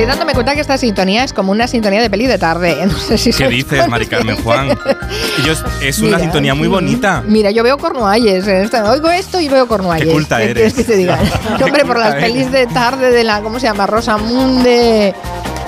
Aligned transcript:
Estoy 0.00 0.12
dándome 0.12 0.32
cuenta 0.32 0.54
que 0.54 0.62
esta 0.62 0.78
sintonía 0.78 1.24
es 1.24 1.34
como 1.34 1.52
una 1.52 1.68
sintonía 1.68 2.00
de 2.00 2.08
peli 2.08 2.26
de 2.26 2.38
tarde. 2.38 2.74
No 2.90 2.98
sé 2.98 3.18
si 3.18 3.34
¿Qué 3.34 3.48
dices, 3.48 3.86
Mari 3.86 4.06
Carmen 4.06 4.34
Juan? 4.36 4.70
Es 5.82 5.98
una 5.98 6.06
Mira, 6.08 6.18
sintonía 6.20 6.54
muy 6.54 6.68
bonita. 6.68 7.22
Mira, 7.26 7.50
yo 7.50 7.62
veo 7.62 7.76
Cornualles. 7.76 8.46
Oigo 8.72 9.10
esto 9.10 9.40
y 9.40 9.48
veo 9.48 9.68
Cornualles. 9.68 10.06
Qué 10.06 10.12
culta 10.12 10.38
¿Qué 10.38 10.50
eres. 10.52 10.72
que 10.72 10.84
te 10.84 10.96
diga? 10.96 11.18
Hombre, 11.62 11.84
por 11.84 11.98
las 11.98 12.14
pelis 12.14 12.50
de 12.50 12.66
tarde 12.66 13.10
de 13.10 13.24
la. 13.24 13.42
¿Cómo 13.42 13.60
se 13.60 13.66
llama? 13.66 13.86
Rosamund 13.86 14.62
de. 14.62 15.14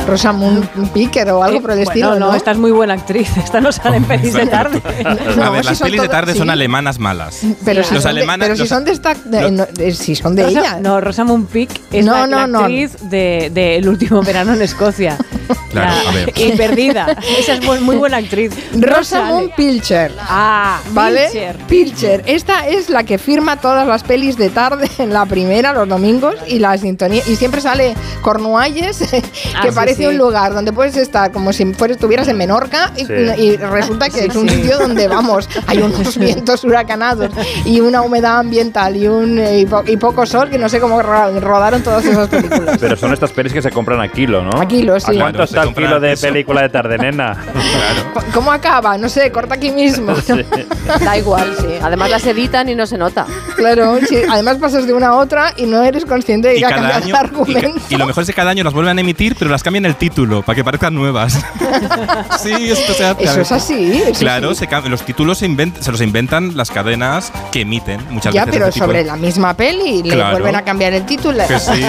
Rosamund 0.07 0.67
Picker 0.93 1.31
o 1.31 1.43
algo 1.43 1.61
por 1.61 1.71
el 1.73 1.79
Eh, 1.81 1.83
estilo, 1.83 2.11
bueno, 2.11 2.27
¿no? 2.29 2.35
esta 2.35 2.51
es 2.53 2.59
muy 2.59 2.71
buena 2.71 2.95
actriz. 2.95 3.29
Esta 3.37 3.61
no 3.61 3.73
sale 3.73 3.97
en 3.99 4.05
pelis 4.05 4.33
de 4.33 4.47
tarde. 4.47 4.83
No, 5.37 5.45
a 5.45 5.51
ver, 5.51 5.63
si 5.65 5.71
las 5.71 5.81
pelis 5.81 6.03
de 6.03 6.09
tarde 6.09 6.35
son 6.35 6.51
alemanas 6.51 6.99
malas. 6.99 7.41
Pero, 7.65 7.83
si 7.85 7.95
los 7.95 8.03
son, 8.03 8.15
de, 8.15 8.27
pero 8.39 8.55
si 8.55 8.61
los- 8.61 8.69
son 8.69 8.85
de 8.85 8.93
esta. 8.93 9.15
de- 9.15 9.51
no, 9.51 9.67
eh, 9.79 9.93
si 9.93 10.15
son 10.15 10.35
de 10.37 10.45
Rosa- 10.45 10.61
ella. 10.61 10.81
No, 10.81 11.01
Rosamund 11.01 11.49
Pike 11.49 11.81
es 11.93 12.05
No, 12.05 12.13
la, 12.13 12.27
no, 12.27 12.37
la 12.39 12.47
no. 12.47 12.59
actriz 12.61 12.97
de, 13.03 13.51
de 13.53 13.77
El 13.77 13.89
último 13.89 14.23
verano 14.23 14.53
en 14.55 14.63
Escocia. 14.63 15.17
Claro, 15.71 15.91
La- 16.05 16.11
a 16.11 16.13
ver. 16.15 16.33
Y 16.37 16.53
perdida. 16.53 17.17
Esa 17.39 17.55
es 17.55 17.65
muy, 17.65 17.81
muy 17.81 17.97
buena 17.97 18.19
actriz. 18.19 18.53
Rosamund. 18.79 19.55
Pilcher. 19.55 20.13
Ah, 20.21 20.81
¿Vale? 20.91 21.29
Pilcher. 21.33 21.57
Pilcher. 21.69 22.23
Esta 22.27 22.67
es 22.69 22.91
la 22.91 23.05
que 23.05 23.19
firma 23.19 23.57
todas 23.57 23.87
las 23.87 24.03
pelis 24.03 24.37
de 24.37 24.51
tarde 24.51 24.89
en 24.99 25.13
la 25.13 25.27
primera, 25.27 25.73
los 25.73 25.89
domingos, 25.89 26.35
y 26.47 26.59
la 26.59 26.77
sintonía. 26.79 27.23
Y 27.27 27.37
siempre 27.37 27.61
sale 27.61 27.95
Cornualles, 28.23 28.99
que 29.11 29.23
Ah, 29.55 29.63
sí, 29.65 29.69
parece 29.75 30.03
sí. 30.03 30.07
un 30.07 30.19
lugar 30.19 30.55
donde 30.55 30.73
puedes 30.73 30.97
estar 30.97 31.33
como 31.33 31.53
si 31.53 31.65
fueras, 31.75 31.97
estuvieras 31.97 32.29
en 32.29 32.37
Menorca 32.37 32.93
y, 32.97 33.05
Sí. 33.05 33.13
y 33.39 33.57
resulta 33.57 34.09
que 34.09 34.21
Sí, 34.23 34.27
es 34.29 34.37
un 34.37 34.49
sí. 34.49 34.57
sitio 34.57 34.79
donde 34.79 35.09
vamos, 35.09 35.49
hay 35.67 35.79
unos 35.79 36.17
vientos 36.19 36.65
huracanados 36.65 37.31
y 37.65 37.81
una 37.81 38.03
humedad 38.03 38.39
ambiental 38.39 38.97
y, 38.97 39.07
un, 39.09 39.39
y, 39.39 39.67
po- 39.67 39.85
y 39.87 39.97
poco 39.97 40.25
sol 40.27 40.49
que 40.51 40.59
no 40.59 40.69
sé 40.69 40.81
cómo 40.81 41.03
ro- 41.03 41.41
rodaron 41.41 41.83
todas 41.83 42.05
esas 42.05 42.29
películas. 42.29 42.79
Pero 42.81 42.97
son 42.97 43.13
estas 43.13 43.31
pelis 43.33 43.53
que 43.53 43.63
se 43.63 43.71
compran 43.71 44.01
a 44.01 44.09
kilo, 44.09 44.43
¿no? 44.43 44.61
A 44.61 44.67
kilo, 44.67 44.99
sí. 45.01 45.17
¿A 45.17 45.21
cuánto 45.21 45.42
Claro, 45.43 45.47
se 45.47 45.51
está 45.53 45.61
el 45.63 45.67
compran 45.67 45.87
kilo 45.89 46.01
de 46.01 46.13
eso. 46.13 46.27
película 46.27 46.63
de 46.63 46.69
tarde, 46.69 46.99
nena? 46.99 47.37
Claro. 47.53 48.27
¿Cómo 48.35 48.53
acaba? 48.53 48.97
No 48.99 49.09
sé, 49.09 49.31
corta 49.33 49.55
aquí 49.55 49.71
mismo. 49.71 50.15
Da 51.05 51.17
igual, 51.17 51.55
sí. 51.59 51.67
Además 51.83 52.11
las 52.11 52.27
editan 52.27 52.69
y 52.69 52.75
no 52.75 52.87
se 52.87 52.99
nota. 52.99 53.27
Claro, 53.57 53.99
sí, 54.09 54.19
además 54.29 54.57
pasas 54.59 54.87
de 54.87 54.93
una 54.93 55.09
a 55.09 55.15
otra 55.17 55.53
y 55.57 55.67
no 55.67 55.83
eres 55.83 56.05
consciente 56.05 56.49
de 56.49 56.57
Y 56.57 56.59
que 56.61 56.67
ha 56.67 56.69
cada 56.71 56.91
cambiado 56.91 56.99
el 56.99 57.05
año. 57.05 57.15
Y, 57.15 57.19
argumento. 57.57 57.81
y 57.91 57.97
lo 57.97 58.07
mejor 58.07 58.23
es 58.23 58.27
que 58.29 58.35
cada 58.35 58.51
año 58.51 58.65
las 58.65 58.73
vuelven 58.75 58.99
a 58.99 59.01
emitir, 59.01 59.37
pero 59.39 59.51
las 59.51 59.63
cambian 59.63 59.85
el 59.87 59.97
título 59.97 60.43
para 60.43 60.57
que 60.57 60.65
parezcan 60.65 60.95
nuevas. 60.95 61.35
sí, 62.43 62.71
esto 62.71 62.93
se 62.95 63.05
hace. 63.05 63.25
Eso 63.25 63.41
es 63.41 63.53
así. 63.53 64.03
eso 64.07 64.21
Claro, 64.21 64.55
sí. 64.55 64.67
se 64.67 64.89
los 64.89 65.03
títulos 65.03 65.39
se, 65.39 65.47
se 65.81 65.91
los 65.93 66.01
inventan 66.01 66.57
las 66.57 66.71
cadenas 66.71 67.33
que 67.51 67.61
emiten 67.63 68.01
muchas 68.11 68.35
Ya, 68.35 68.45
veces. 68.45 68.59
pero 68.59 68.69
este 68.69 68.81
sobre 68.81 68.99
de- 68.99 69.05
la 69.05 69.17
misma 69.17 69.55
peli, 69.55 70.03
le 70.03 70.15
Claro. 70.15 70.33
vuelven 70.33 70.57
a 70.57 70.63
cambiar 70.63 70.93
el 70.93 71.05
título. 71.07 71.47
Que 71.47 71.59
sí, 71.59 71.85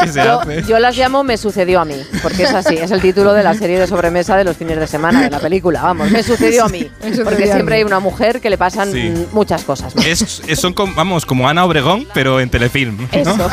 que 0.00 0.08
se 0.08 0.24
Yo, 0.24 0.40
hace. 0.40 0.62
yo 0.64 0.78
las 0.78 0.96
llamo 0.96 1.24
Me 1.24 1.36
sucedió 1.36 1.80
a 1.80 1.84
mí, 1.84 1.96
porque 2.22 2.44
es 2.44 2.54
así, 2.54 2.75
es 2.78 2.90
el 2.90 3.00
título 3.00 3.32
de 3.32 3.42
la 3.42 3.54
serie 3.54 3.78
de 3.78 3.86
sobremesa 3.86 4.36
de 4.36 4.44
los 4.44 4.56
fines 4.56 4.78
de 4.78 4.86
semana 4.86 5.22
de 5.22 5.30
la 5.30 5.38
película. 5.38 5.82
Vamos, 5.82 6.10
me 6.10 6.22
sucedió 6.22 6.64
a 6.64 6.68
mí. 6.68 6.88
Porque 7.24 7.46
siempre 7.46 7.76
hay 7.76 7.84
una 7.84 8.00
mujer 8.00 8.40
que 8.40 8.50
le 8.50 8.58
pasan 8.58 8.90
Sí. 8.92 9.12
muchas 9.32 9.62
cosas. 9.64 9.94
Es, 9.96 10.42
es- 10.46 10.60
son 10.60 10.72
como, 10.72 10.94
vamos, 10.94 11.26
como 11.26 11.48
Ana 11.48 11.64
Obregón, 11.64 12.06
pero 12.14 12.40
en 12.40 12.48
telefilm. 12.50 12.96
¿no? 13.02 13.08
Eso. 13.12 13.36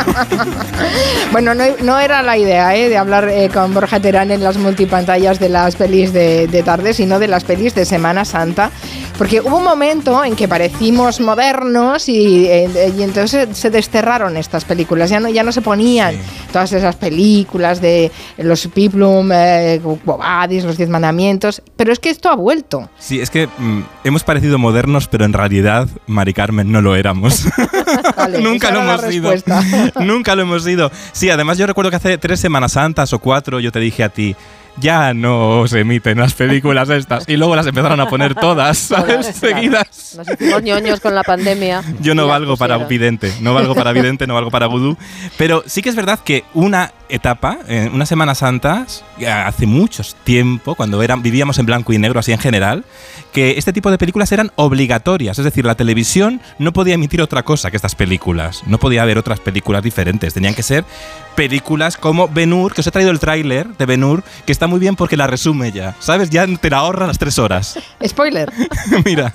Bueno, 1.31 1.55
no, 1.55 1.63
no 1.81 1.99
era 1.99 2.21
la 2.21 2.37
idea 2.37 2.75
¿eh? 2.75 2.89
de 2.89 2.97
hablar 2.97 3.27
eh, 3.29 3.49
con 3.51 3.73
Borja 3.73 3.99
Terán 3.99 4.29
en 4.31 4.43
las 4.43 4.57
multipantallas 4.57 5.39
de 5.39 5.49
las 5.49 5.75
pelis 5.75 6.13
de, 6.13 6.47
de 6.47 6.63
tarde, 6.63 6.93
sino 6.93 7.17
de 7.19 7.27
las 7.27 7.43
pelis 7.43 7.73
de 7.73 7.85
Semana 7.85 8.23
Santa. 8.23 8.69
Porque 9.17 9.41
hubo 9.41 9.57
un 9.57 9.63
momento 9.63 10.23
en 10.25 10.35
que 10.35 10.47
parecimos 10.47 11.19
modernos 11.21 12.09
y, 12.09 12.47
eh, 12.47 12.93
y 12.97 13.03
entonces 13.03 13.47
se 13.55 13.69
desterraron 13.69 14.37
estas 14.37 14.65
películas. 14.65 15.09
Ya 15.09 15.19
no, 15.19 15.29
ya 15.29 15.43
no 15.43 15.51
se 15.51 15.61
ponían 15.61 16.15
Sí. 16.15 16.19
todas 16.51 16.73
esas 16.73 16.95
películas 16.95 17.79
de 17.79 18.11
los 18.37 18.67
Piplum, 18.67 19.31
eh, 19.31 19.79
Bobadis, 20.03 20.63
los 20.63 20.77
Diez 20.77 20.89
Mandamientos. 20.89 21.61
Pero 21.77 21.93
es 21.93 21.99
que 21.99 22.09
esto 22.09 22.29
ha 22.29 22.35
vuelto. 22.35 22.89
Sí, 22.97 23.21
es 23.21 23.29
que 23.29 23.47
mm, 23.47 23.81
hemos 24.03 24.23
parecido 24.23 24.57
modernos, 24.57 25.07
pero 25.07 25.25
en 25.25 25.33
realidad, 25.33 25.87
Mari 26.07 26.33
Carmen, 26.33 26.71
no 26.71 26.81
lo 26.81 26.95
éramos. 26.95 27.45
Nunca 28.41 28.71
lo 28.71 28.81
hemos 28.81 29.01
sido. 29.01 29.31
Nunca 30.01 30.35
lo 30.35 30.41
hemos 30.41 30.63
sido. 30.63 30.91
Sí, 31.11 31.29
además 31.29 31.57
yo 31.57 31.67
recuerdo 31.67 31.91
que 31.91 31.97
hace 31.97 32.17
tres 32.17 32.39
Semanas 32.39 32.73
Santas 32.73 33.13
o 33.13 33.19
cuatro 33.19 33.59
yo 33.59 33.71
te 33.71 33.79
dije 33.79 34.03
a 34.03 34.09
ti, 34.09 34.35
ya 34.77 35.13
no 35.13 35.67
se 35.67 35.81
emiten 35.81 36.19
las 36.19 36.33
películas 36.33 36.89
estas. 36.89 37.27
Y 37.27 37.37
luego 37.37 37.55
las 37.55 37.67
empezaron 37.67 37.99
a 37.99 38.07
poner 38.07 38.35
todas, 38.35 38.77
¿sabes? 38.77 39.27
Todas, 39.27 39.39
claro. 39.39 39.55
Seguidas. 39.55 40.15
Nos 40.17 40.29
hicimos 40.29 40.63
ñoños 40.63 40.99
con 40.99 41.15
la 41.15 41.23
pandemia. 41.23 41.83
Yo 41.99 42.15
no 42.15 42.27
valgo 42.27 42.57
para 42.57 42.77
vidente, 42.77 43.33
no 43.41 43.53
valgo 43.53 43.75
para 43.75 43.91
vidente, 43.91 44.27
no 44.27 44.33
valgo 44.33 44.51
para 44.51 44.67
vudú. 44.67 44.97
Pero 45.37 45.63
sí 45.65 45.81
que 45.81 45.89
es 45.89 45.95
verdad 45.95 46.19
que 46.19 46.43
una 46.53 46.91
etapa, 47.09 47.59
eh, 47.67 47.89
unas 47.93 48.09
Semanas 48.09 48.39
Santas, 48.39 49.03
eh, 49.19 49.27
hace 49.27 49.67
mucho 49.67 50.03
tiempo, 50.23 50.75
cuando 50.75 51.03
eran, 51.03 51.21
vivíamos 51.21 51.59
en 51.59 51.65
blanco 51.65 51.93
y 51.93 51.99
negro 51.99 52.19
así 52.19 52.31
en 52.31 52.39
general, 52.39 52.85
que 53.31 53.57
este 53.57 53.73
tipo 53.73 53.91
de 53.91 53.97
películas 53.97 54.31
eran 54.31 54.51
obligatorias. 54.55 55.37
Es 55.37 55.45
decir, 55.45 55.65
la 55.65 55.75
televisión 55.75 56.41
no 56.57 56.73
podía 56.73 56.95
emitir 56.95 57.21
otra 57.21 57.43
cosa 57.43 57.69
que 57.69 57.77
estas 57.77 57.95
películas. 57.95 58.63
No 58.65 58.79
podía 58.79 59.03
haber 59.03 59.17
otras 59.17 59.39
películas 59.39 59.83
diferentes. 59.83 60.33
Tenían 60.33 60.55
que 60.55 60.63
ser 60.63 60.85
películas 61.33 61.97
como 61.97 62.27
Ben-Hur, 62.27 62.73
que 62.73 62.81
os 62.81 62.87
he 62.87 62.91
traído 62.91 63.11
el 63.11 63.19
tráiler 63.19 63.67
de 63.77 63.85
Ben-Hur, 63.85 64.23
que 64.45 64.51
está 64.51 64.67
muy 64.67 64.79
bien 64.79 64.95
porque 64.95 65.17
la 65.17 65.27
resume 65.27 65.71
ya. 65.71 65.95
¿Sabes? 65.99 66.29
Ya 66.29 66.45
te 66.47 66.69
la 66.69 66.77
ahorra 66.77 67.07
las 67.07 67.17
tres 67.17 67.39
horas. 67.39 67.79
Spoiler. 68.05 68.51
Mira. 69.05 69.33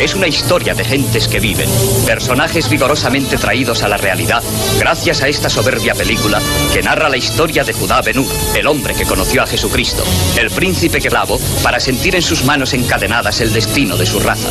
Es 0.00 0.14
una 0.14 0.26
historia 0.26 0.74
de 0.74 0.84
gentes 0.84 1.26
que 1.26 1.40
viven, 1.40 1.70
personajes 2.04 2.68
vigorosamente 2.68 3.38
traídos 3.38 3.82
a 3.82 3.88
la 3.88 3.96
realidad 3.96 4.42
gracias 4.78 5.22
a 5.22 5.28
esta 5.28 5.48
soberbia 5.48 5.94
película 5.94 6.38
que 6.74 6.82
narra 6.82 7.08
la 7.08 7.16
historia 7.16 7.64
de 7.64 7.72
Judá 7.72 8.02
Benú, 8.02 8.28
el 8.54 8.66
hombre 8.66 8.94
que 8.94 9.06
conoció 9.06 9.42
a 9.42 9.46
Jesucristo, 9.46 10.04
el 10.38 10.50
príncipe 10.50 11.00
que 11.00 11.08
clavo 11.08 11.38
para 11.62 11.80
sentir 11.80 12.14
en 12.14 12.22
sus 12.22 12.44
manos 12.44 12.74
encadenadas 12.74 13.40
el 13.40 13.54
destino 13.54 13.96
de 13.96 14.04
su 14.04 14.20
raza. 14.20 14.50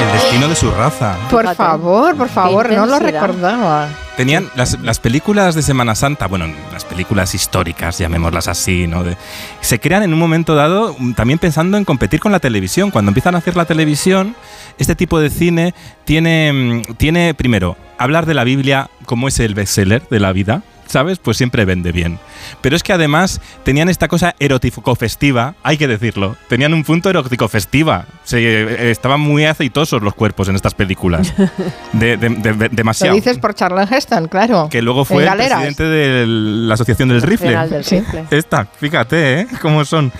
El 0.00 0.12
destino 0.12 0.48
de 0.48 0.54
su 0.54 0.70
raza. 0.70 1.16
Por 1.30 1.54
favor, 1.54 2.16
por 2.16 2.28
favor, 2.28 2.70
no 2.72 2.86
lo 2.86 2.98
recordaba. 2.98 3.88
Tenían 4.16 4.48
las, 4.56 4.78
las 4.80 4.98
películas 4.98 5.54
de 5.54 5.62
Semana 5.62 5.94
Santa, 5.94 6.26
bueno, 6.26 6.46
las 6.72 6.84
películas 6.84 7.34
históricas, 7.34 7.98
llamémoslas 7.98 8.48
así, 8.48 8.86
¿no? 8.86 9.04
De- 9.04 9.16
se 9.60 9.78
crean 9.80 10.02
en 10.02 10.12
un 10.12 10.18
momento 10.18 10.54
dado 10.54 10.94
mm, 10.98 11.12
también 11.14 11.38
pensando 11.38 11.76
en 11.76 11.84
competir 11.84 12.18
con 12.20 12.32
la 12.32 12.40
televisión. 12.40 12.90
Cuando 12.90 13.10
empiezan 13.10 13.34
a 13.34 13.38
hacer 13.38 13.56
la 13.56 13.64
televisión, 13.64 14.34
este 14.78 14.94
tipo 14.96 15.20
de 15.20 15.30
cine 15.30 15.74
tiene, 16.04 16.52
mm, 16.88 16.94
tiene 16.94 17.34
primero, 17.34 17.76
hablar 17.96 18.26
de 18.26 18.34
la 18.34 18.44
Biblia 18.44 18.90
como 19.06 19.28
es 19.28 19.38
el 19.40 19.54
bestseller 19.54 20.02
de 20.08 20.20
la 20.20 20.32
vida. 20.32 20.62
¿Sabes? 20.88 21.18
Pues 21.18 21.36
siempre 21.36 21.64
vende 21.66 21.92
bien. 21.92 22.18
Pero 22.62 22.74
es 22.74 22.82
que 22.82 22.92
además 22.94 23.40
tenían 23.62 23.88
esta 23.90 24.08
cosa 24.08 24.34
erótico 24.38 24.94
festiva, 24.96 25.54
hay 25.62 25.76
que 25.76 25.86
decirlo. 25.86 26.34
Tenían 26.48 26.72
un 26.72 26.82
punto 26.82 27.10
erótico 27.10 27.46
festiva. 27.46 28.06
Se, 28.24 28.38
eh, 28.40 28.90
estaban 28.90 29.20
muy 29.20 29.44
aceitosos 29.44 30.02
los 30.02 30.14
cuerpos 30.14 30.48
en 30.48 30.56
estas 30.56 30.72
películas. 30.74 31.34
De- 31.92 32.16
de- 32.16 32.28
de- 32.30 32.52
de- 32.52 32.68
Lo 32.68 32.68
demasiado 32.70 33.14
dices 33.14 33.38
por 33.38 33.54
Charlton 33.54 33.86
Heston, 33.92 34.28
claro. 34.28 34.68
que 34.70 34.80
luego 34.82 35.04
fue 35.04 35.24
el 35.26 35.36
presidente 35.36 35.84
de 35.84 36.24
la 36.26 36.74
Asociación 36.74 37.10
del 37.10 37.20
Rifle. 37.22 37.56
Del 37.68 37.84
Sí. 37.84 38.00
rifle. 38.00 38.24
Esta, 38.30 38.64
fíjate, 38.64 39.40
¿eh? 39.40 39.46
Cómo 39.60 39.84
son. 39.84 40.10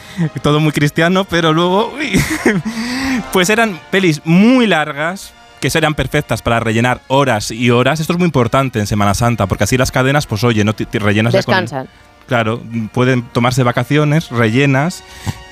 Todo 0.43 0.61
muy 0.61 0.73
cristiano, 0.73 1.25
pero 1.25 1.53
luego... 1.53 1.93
uy. 1.97 2.21
pues 3.33 3.49
eran 3.51 3.79
pelis 3.91 4.21
muy 4.25 4.67
largas, 4.67 5.33
que 5.61 5.71
eran 5.75 5.95
perfectas 5.95 6.43
para 6.43 6.61
rellenar 6.61 7.01
horas 7.09 7.51
y 7.51 7.71
horas. 7.71 8.01
Esto 8.01 8.13
es 8.15 8.19
muy 8.19 8.27
importante 8.27 8.79
en 8.79 8.87
Semana 8.87 9.15
Santa, 9.15 9.47
porque 9.47 9.65
así 9.65 9.77
las 9.77 9.91
cadenas, 9.91 10.27
pues 10.27 10.45
oye, 10.45 10.65
no 10.65 10.75
te, 10.75 10.87
te 10.87 10.99
rellenas 10.99 11.33
ya 11.33 11.43
con- 11.43 11.55
Descansan. 11.55 11.89
Claro, 12.27 12.61
pueden 12.93 13.23
tomarse 13.23 13.63
vacaciones, 13.63 14.29
rellenas. 14.31 15.03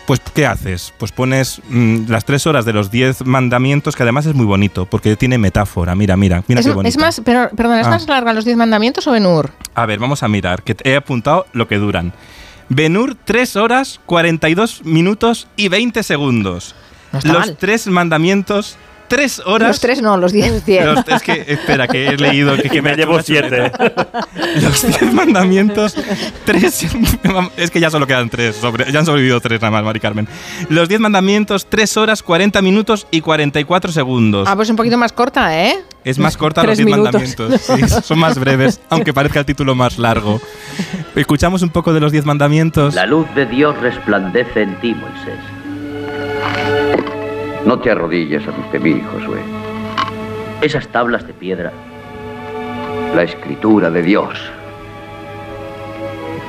Pues, 0.07 0.21
¿qué 0.35 0.47
haces? 0.47 0.93
Pues 0.99 1.11
pones 1.11 1.61
mm, 1.69 2.09
las 2.09 2.25
tres 2.25 2.47
horas 2.47 2.65
de 2.65 2.73
los 2.73 2.91
diez 2.93 3.25
mandamientos, 3.27 3.97
que 3.97 4.03
además 4.05 4.27
es 4.27 4.35
muy 4.35 4.45
bonito, 4.47 4.85
porque 4.87 5.17
tiene 5.17 5.37
metáfora. 5.39 5.95
Mira, 5.97 6.17
mira, 6.17 6.45
mira 6.47 6.61
Es, 6.61 6.67
qué 6.67 6.73
bonito. 6.73 6.89
es 6.91 6.97
más, 6.99 7.21
pero, 7.25 7.49
perdón, 7.57 7.79
¿es 7.79 7.87
Ah. 7.87 7.91
más 7.91 8.07
larga 8.07 8.33
los 8.33 8.45
Diez 8.45 8.57
Mandamientos 8.57 9.07
o 9.09 9.11
Ben-Hur? 9.13 9.51
A 9.75 9.87
ver, 9.87 9.99
vamos 9.99 10.23
a 10.23 10.29
mirar, 10.29 10.63
que 10.63 10.77
he 10.85 10.95
apuntado 10.97 11.47
lo 11.55 11.67
que 11.67 11.77
duran. 11.79 12.13
Benur, 12.69 13.17
3 13.25 13.57
horas, 13.57 14.01
42 14.07 14.85
minutos 14.85 15.49
y 15.57 15.69
20 15.69 16.03
segundos. 16.03 16.75
No 17.13 17.21
Los 17.25 17.39
mal. 17.47 17.57
tres 17.59 17.87
mandamientos, 17.89 18.77
3 19.09 19.43
horas. 19.47 19.69
Los 19.69 19.81
tres 19.81 20.03
no, 20.03 20.17
los 20.17 20.33
diez. 20.33 20.63
Los- 20.85 21.09
es 21.09 21.23
que, 21.23 21.45
espera, 21.47 21.87
que 21.89 22.09
he 22.09 22.17
leído 22.17 22.57
que, 22.57 22.69
que 22.69 22.83
me 22.83 22.95
llevo 22.97 23.23
siete. 23.23 23.71
Los 24.63 24.83
10 24.87 25.13
mandamientos, 25.15 25.95
3. 26.45 26.87
Es 27.57 27.71
que 27.71 27.81
ya 27.81 27.91
solo 27.91 28.07
quedan 28.07 28.29
3. 28.31 28.61
ya 28.93 28.99
han 28.99 29.07
sobrevivido 29.07 29.41
3 29.41 29.61
nada 29.61 29.71
más, 29.71 29.85
Mari 29.85 30.01
Carmen. 30.01 30.29
Los 30.69 30.89
10 30.89 31.01
mandamientos, 31.01 31.67
3 31.69 31.97
horas, 31.97 32.23
40 32.23 32.63
minutos 32.63 33.07
y 33.11 33.21
44 33.21 33.93
segundos. 33.93 34.49
Ah, 34.51 34.57
pues 34.57 34.71
un 34.71 34.77
poquito 34.77 34.97
más 34.99 35.13
corta, 35.13 35.59
¿eh? 35.65 35.77
Es 36.05 36.19
más 36.19 36.37
corta 36.37 36.63
los 36.63 36.77
Tres 36.77 36.79
10 36.79 36.87
minutos. 36.87 37.13
mandamientos. 37.15 37.61
Sí, 37.61 38.03
son 38.05 38.19
más 38.19 38.39
breves, 38.39 38.81
aunque 38.91 39.13
parezca 39.13 39.41
el 39.41 39.47
título 39.47 39.75
más 39.75 39.99
largo. 39.99 40.41
Escuchamos 41.15 41.63
un 41.63 41.71
poco 41.71 41.93
de 41.93 42.01
los 42.01 42.13
10 42.13 42.25
mandamientos. 42.25 42.95
La 42.95 43.07
luz 43.07 43.27
de 43.35 43.47
Dios 43.47 43.77
resplandece 43.81 44.63
en 44.63 44.81
ti, 44.81 44.95
Moisés. 44.95 45.39
No 47.67 47.79
te 47.79 47.91
arrodilles 47.91 48.43
ante 48.49 48.79
mí, 48.79 49.03
Josué. 49.13 49.41
Esas 50.63 50.89
tablas 50.89 51.27
de 51.27 51.35
piedra, 51.35 51.73
la 53.15 53.23
escritura 53.25 53.91
de 53.91 54.03
Dios. 54.03 54.39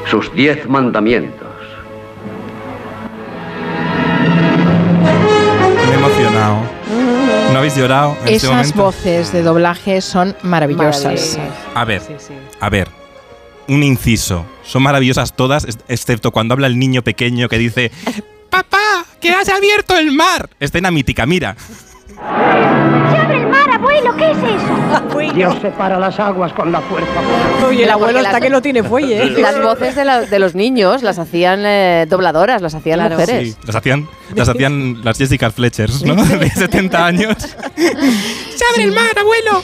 sus 0.09 0.33
diez 0.33 0.65
mandamientos. 0.69 1.49
Me 5.89 5.91
he 5.91 5.95
emocionado. 5.95 6.59
¿No 7.51 7.57
habéis 7.59 7.75
llorado 7.75 8.11
en 8.21 8.33
este 8.33 8.35
Esas 8.47 8.49
momento? 8.51 8.83
voces 8.83 9.33
de 9.33 9.41
doblaje 9.43 9.99
son 9.99 10.33
maravillosas. 10.43 11.37
A 11.75 11.83
ver, 11.83 11.99
Sí, 12.01 12.13
sí. 12.19 12.33
a 12.61 12.69
ver. 12.69 12.87
Un 13.67 13.83
inciso. 13.83 14.45
Son 14.63 14.81
maravillosas 14.81 15.35
todas, 15.35 15.65
excepto 15.89 16.31
cuando 16.31 16.53
habla 16.53 16.67
el 16.67 16.79
niño 16.79 17.01
pequeño 17.01 17.49
que 17.49 17.57
dice: 17.57 17.91
¡Papá! 18.49 18.77
¡Que 19.19 19.31
has 19.31 19.49
abierto 19.49 19.97
el 19.97 20.11
mar! 20.11 20.49
Escena 20.59 20.91
mítica, 20.91 21.25
mira. 21.25 21.55
¡Se 21.57 23.17
abre 23.17 23.37
el 23.37 23.46
mar, 23.46 23.46
abuelo! 23.77 24.15
¿Qué 24.15 24.31
es 24.31 24.37
eso? 24.37 25.33
Dios 25.35 25.55
separa 25.61 25.99
las 25.99 26.19
aguas 26.19 26.51
con 26.53 26.71
la 26.71 26.81
fuerza. 26.81 27.11
Oye, 27.67 27.83
el 27.83 27.89
abuelo 27.89 28.19
está 28.19 28.33
las- 28.33 28.41
que 28.41 28.49
no 28.49 28.61
tiene 28.61 28.83
fuelle. 28.83 29.23
¿eh? 29.23 29.29
Las 29.39 29.61
voces 29.61 29.95
de, 29.95 30.05
la- 30.05 30.21
de 30.21 30.39
los 30.39 30.55
niños 30.55 31.03
las 31.03 31.19
hacían 31.19 31.61
eh, 31.65 32.05
dobladoras, 32.09 32.61
las 32.61 32.73
hacían 32.75 32.99
Claro. 32.99 33.17
mujeres. 33.19 33.53
Sí, 33.53 33.57
las 33.65 33.75
hacían, 33.75 34.07
las 34.35 34.49
hacían 34.49 35.03
las 35.03 35.17
Jessica 35.17 35.51
Fletchers, 35.51 36.03
¿no? 36.03 36.15
De 36.23 36.49
70 36.49 37.05
años. 37.05 37.35
¡Se 37.75 38.65
abre 38.71 38.83
el 38.83 38.91
mar, 38.91 39.05
abuelo! 39.17 39.63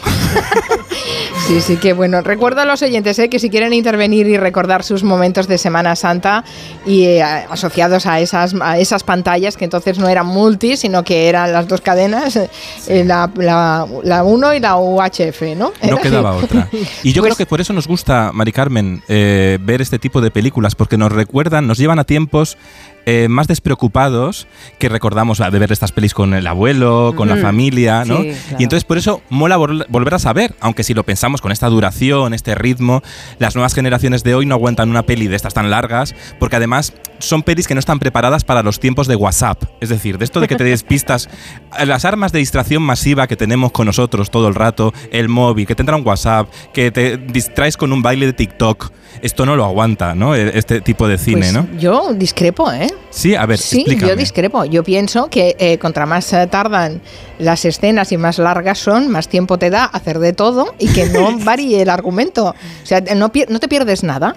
Sí, 1.48 1.62
sí, 1.62 1.78
que 1.78 1.94
bueno. 1.94 2.22
Recuerdo 2.22 2.62
a 2.62 2.66
los 2.66 2.82
oyentes 2.82 3.18
eh, 3.20 3.30
que 3.30 3.40
si 3.40 3.50
quieren 3.50 3.74
intervenir 3.74 4.28
y 4.28 4.38
recordar 4.38 4.84
sus 4.84 5.04
momentos 5.04 5.48
de 5.48 5.58
Semana 5.58 5.96
Santa 5.96 6.44
y 6.86 7.04
eh, 7.06 7.24
asociados 7.24 8.06
a 8.06 8.20
esas, 8.20 8.56
a 8.62 8.78
esas 8.78 9.04
pantallas, 9.04 9.58
que 9.58 9.66
entonces 9.66 9.98
no 10.00 10.08
eran 10.08 10.26
multi, 10.26 10.78
sino 10.78 11.04
que 11.04 11.28
eran 11.30 11.52
las 11.52 11.68
dos 11.68 11.82
cadenas, 11.82 12.36
eh, 12.36 13.04
la, 13.06 13.30
la, 13.36 13.86
la 14.04 14.24
1 14.24 14.54
y 14.56 14.60
la 14.60 14.78
UHF, 14.78 15.42
¿no? 15.58 15.72
No 15.90 15.98
quedaba 16.02 16.34
otra. 16.36 16.68
Y 17.04 17.14
yo 17.14 17.22
Pues- 17.22 17.34
creo 17.34 17.36
que 17.38 17.46
por 17.46 17.62
eso 17.62 17.74
nos 17.74 17.88
gusta, 17.88 18.32
Mari 18.34 18.52
Carmen, 18.52 19.02
eh, 19.08 19.58
ver 19.62 19.82
este 19.82 20.00
tipo 20.00 20.22
de 20.22 20.32
películas, 20.32 20.76
porque 20.76 20.98
nos 20.98 21.12
recuerdan, 21.12 21.68
nos 21.68 21.78
llevan 21.78 22.00
a 22.00 22.04
tiempos 22.04 22.58
eh, 23.06 23.28
más 23.30 23.48
despreocupados 23.48 24.48
que 24.80 24.90
recordamos 24.90 25.40
de 25.40 25.60
ver 25.60 25.72
estas 25.72 25.92
pelis 25.92 26.14
con 26.14 26.34
el 26.34 26.48
abuelo, 26.48 27.14
con 27.16 27.28
la 27.28 27.36
familia, 27.38 28.06
¿no? 28.06 28.22
Sí, 28.22 28.32
claro. 28.48 28.58
Y 28.60 28.64
entonces 28.64 28.84
por 28.86 28.98
eso 28.98 29.22
mola 29.30 29.58
vol- 29.58 29.86
volver 29.90 30.14
a 30.14 30.20
saber, 30.20 30.54
aunque 30.62 30.84
si 30.84 30.94
lo 30.94 31.04
pensamos 31.04 31.42
con 31.42 31.52
esta 31.52 31.68
duración, 31.68 32.34
este 32.34 32.56
ritmo, 32.56 33.02
las 33.40 33.56
nuevas 33.56 33.74
generaciones 33.74 34.24
de 34.24 34.36
hoy 34.36 34.46
no 34.46 34.56
aguantan 34.56 34.90
una 34.90 35.04
peli 35.04 35.28
de 35.28 35.36
estas 35.36 35.54
tan 35.54 35.70
largas, 35.70 36.16
porque 36.40 36.56
además 36.56 36.94
son 37.20 37.44
pelis 37.44 37.68
que 37.68 37.74
no 37.74 37.80
están 37.80 38.00
preparadas 38.00 38.44
para 38.44 38.64
los 38.64 38.80
tiempos 38.80 39.08
de 39.08 39.16
WhatsApp. 39.16 39.64
Es 39.82 39.90
decir, 39.90 40.18
de 40.18 40.26
esto 40.26 40.40
de 40.40 40.48
que 40.48 40.56
te 40.56 40.64
despistas, 40.64 41.30
las 41.86 42.06
armas 42.06 42.32
de 42.32 42.40
distracción 42.40 42.84
masiva 42.84 43.28
que 43.28 43.36
tenemos 43.36 43.72
con 43.72 43.86
nosotros 43.86 44.30
todo 44.32 44.48
el 44.48 44.56
rato, 44.56 44.94
el 45.12 45.30
móvil, 45.30 45.66
que 45.68 45.76
te 45.76 45.82
entra 45.82 45.96
un 45.96 46.06
WhatsApp, 46.06 46.50
que 46.74 46.92
te 46.92 47.18
distraes 47.18 47.78
con 47.78 47.92
un 47.94 48.02
baile 48.02 48.26
de 48.28 48.34
TikTok, 48.34 48.92
esto 49.22 49.46
no 49.46 49.56
lo 49.56 49.64
aguanta, 49.66 50.16
¿no? 50.16 50.36
E- 50.36 50.58
Este 50.58 50.82
tipo 50.82 51.08
de 51.08 51.18
cine, 51.18 51.40
Pues 51.42 51.54
¿no? 51.54 51.68
Yo 51.80 52.14
discrepo, 52.14 52.72
¿eh? 52.72 52.93
Sí, 53.10 53.36
a 53.36 53.46
ver, 53.46 53.58
Sí, 53.58 53.82
explícame. 53.82 54.10
yo 54.10 54.16
discrepo. 54.16 54.66
Yo 54.66 54.84
pienso 54.84 55.30
que 55.30 55.56
eh, 55.60 55.78
contra 55.78 56.06
más 56.06 56.32
eh, 56.34 56.48
tardan 56.48 57.02
las 57.40 57.64
escenas 57.66 58.12
y 58.12 58.18
más 58.18 58.38
largas 58.40 58.80
son, 58.80 59.10
más 59.10 59.28
tiempo 59.28 59.58
te 59.58 59.70
da 59.70 59.86
hacer 59.86 60.20
de 60.20 60.34
todo 60.34 60.74
y 60.80 60.88
que 60.88 61.06
no 61.08 61.38
varíe 61.44 61.82
el 61.82 61.90
argumento. 61.90 62.48
O 62.48 62.86
sea, 62.86 63.02
no, 63.16 63.32
no 63.50 63.60
te 63.60 63.68
pierdes 63.68 64.04
nada. 64.04 64.36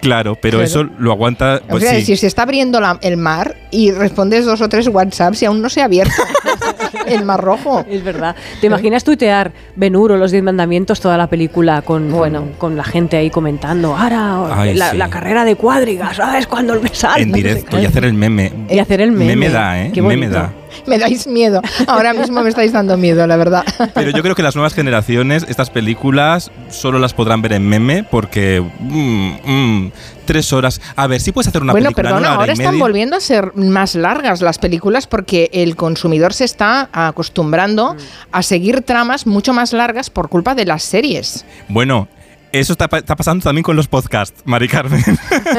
Claro, 0.00 0.36
pero 0.40 0.58
Claro. 0.58 0.64
eso 0.64 0.84
lo 1.00 1.10
aguanta. 1.10 1.60
O 1.64 1.70
Pues 1.70 1.82
sea, 1.82 1.94
sí. 1.96 2.04
si 2.04 2.16
se 2.16 2.28
está 2.28 2.42
abriendo 2.42 2.80
la- 2.80 2.98
el 3.02 3.16
mar 3.16 3.56
y 3.72 3.90
respondes 3.90 4.44
dos 4.44 4.60
o 4.60 4.68
tres 4.68 4.86
WhatsApps 4.86 5.42
y 5.42 5.46
aún 5.46 5.60
no 5.60 5.68
se 5.68 5.80
ha 5.80 5.86
abierto 5.86 6.22
el 7.12 7.24
mar 7.24 7.40
rojo. 7.42 7.84
Es 7.90 8.04
verdad. 8.04 8.36
¿Te 8.60 8.66
imaginas 8.66 9.02
tuitear 9.04 9.52
Benuro, 9.76 10.16
los 10.16 10.30
diez 10.30 10.42
mandamientos, 10.42 11.00
toda 11.00 11.16
la 11.16 11.26
película 11.28 11.82
con, 11.82 12.10
bueno, 12.10 12.48
con 12.58 12.76
la 12.76 12.84
gente 12.84 13.16
ahí 13.16 13.30
comentando? 13.30 13.96
Ahora, 13.96 14.60
Ay, 14.60 14.74
la, 14.74 14.90
sí. 14.92 14.96
la 14.96 15.08
carrera 15.08 15.44
de 15.44 15.56
cuadrigas, 15.56 16.16
¿sabes? 16.16 16.46
Cuando 16.46 16.74
el 16.74 16.88
sale. 16.90 17.22
En 17.22 17.32
directo 17.32 17.78
y 17.80 17.84
hacer 17.84 18.04
el 18.04 18.14
meme. 18.14 18.52
Y 18.70 18.78
hacer 18.78 19.00
el 19.00 19.12
meme. 19.12 19.36
Meme 19.36 19.50
da, 19.50 19.80
¿eh? 19.82 19.90
Qué 19.92 20.02
Meme 20.02 20.28
da. 20.28 20.52
Me 20.86 20.98
dais 20.98 21.26
miedo. 21.26 21.60
Ahora 21.86 22.12
mismo 22.12 22.42
me 22.42 22.50
estáis 22.50 22.72
dando 22.72 22.96
miedo, 22.96 23.26
la 23.26 23.36
verdad. 23.36 23.64
Pero 23.94 24.10
yo 24.10 24.22
creo 24.22 24.34
que 24.34 24.42
las 24.42 24.54
nuevas 24.54 24.74
generaciones, 24.74 25.44
estas 25.48 25.70
películas, 25.70 26.50
solo 26.68 26.98
las 26.98 27.14
podrán 27.14 27.40
ver 27.42 27.54
en 27.54 27.66
meme 27.68 28.04
porque. 28.04 28.62
mm, 28.80 29.30
mm, 29.44 29.92
tres 30.28 30.52
horas. 30.52 30.78
A 30.94 31.06
ver, 31.06 31.20
si 31.22 31.32
puedes 31.32 31.48
hacer 31.48 31.62
una 31.62 31.72
bueno, 31.72 31.86
película 31.86 32.10
en 32.10 32.14
perdona, 32.16 32.28
una 32.28 32.28
hora 32.32 32.40
ahora 32.40 32.52
y 32.52 32.58
están 32.58 32.72
media. 32.74 32.84
volviendo 32.84 33.16
a 33.16 33.20
ser 33.20 33.56
más 33.56 33.94
largas 33.94 34.42
las 34.42 34.58
películas 34.58 35.06
porque 35.06 35.48
el 35.54 35.74
consumidor 35.74 36.34
se 36.34 36.44
está 36.44 36.90
acostumbrando 37.06 37.96
a 38.32 38.42
seguir 38.42 38.82
tramas 38.82 39.26
mucho 39.26 39.52
más 39.52 39.72
largas 39.72 40.10
por 40.10 40.28
culpa 40.28 40.54
de 40.54 40.64
las 40.64 40.82
series. 40.82 41.44
Bueno, 41.68 42.08
eso 42.52 42.72
está, 42.72 42.88
está 42.96 43.14
pasando 43.14 43.44
también 43.44 43.62
con 43.62 43.76
los 43.76 43.88
podcasts, 43.88 44.42
Mari 44.44 44.68
Carmen. 44.68 45.04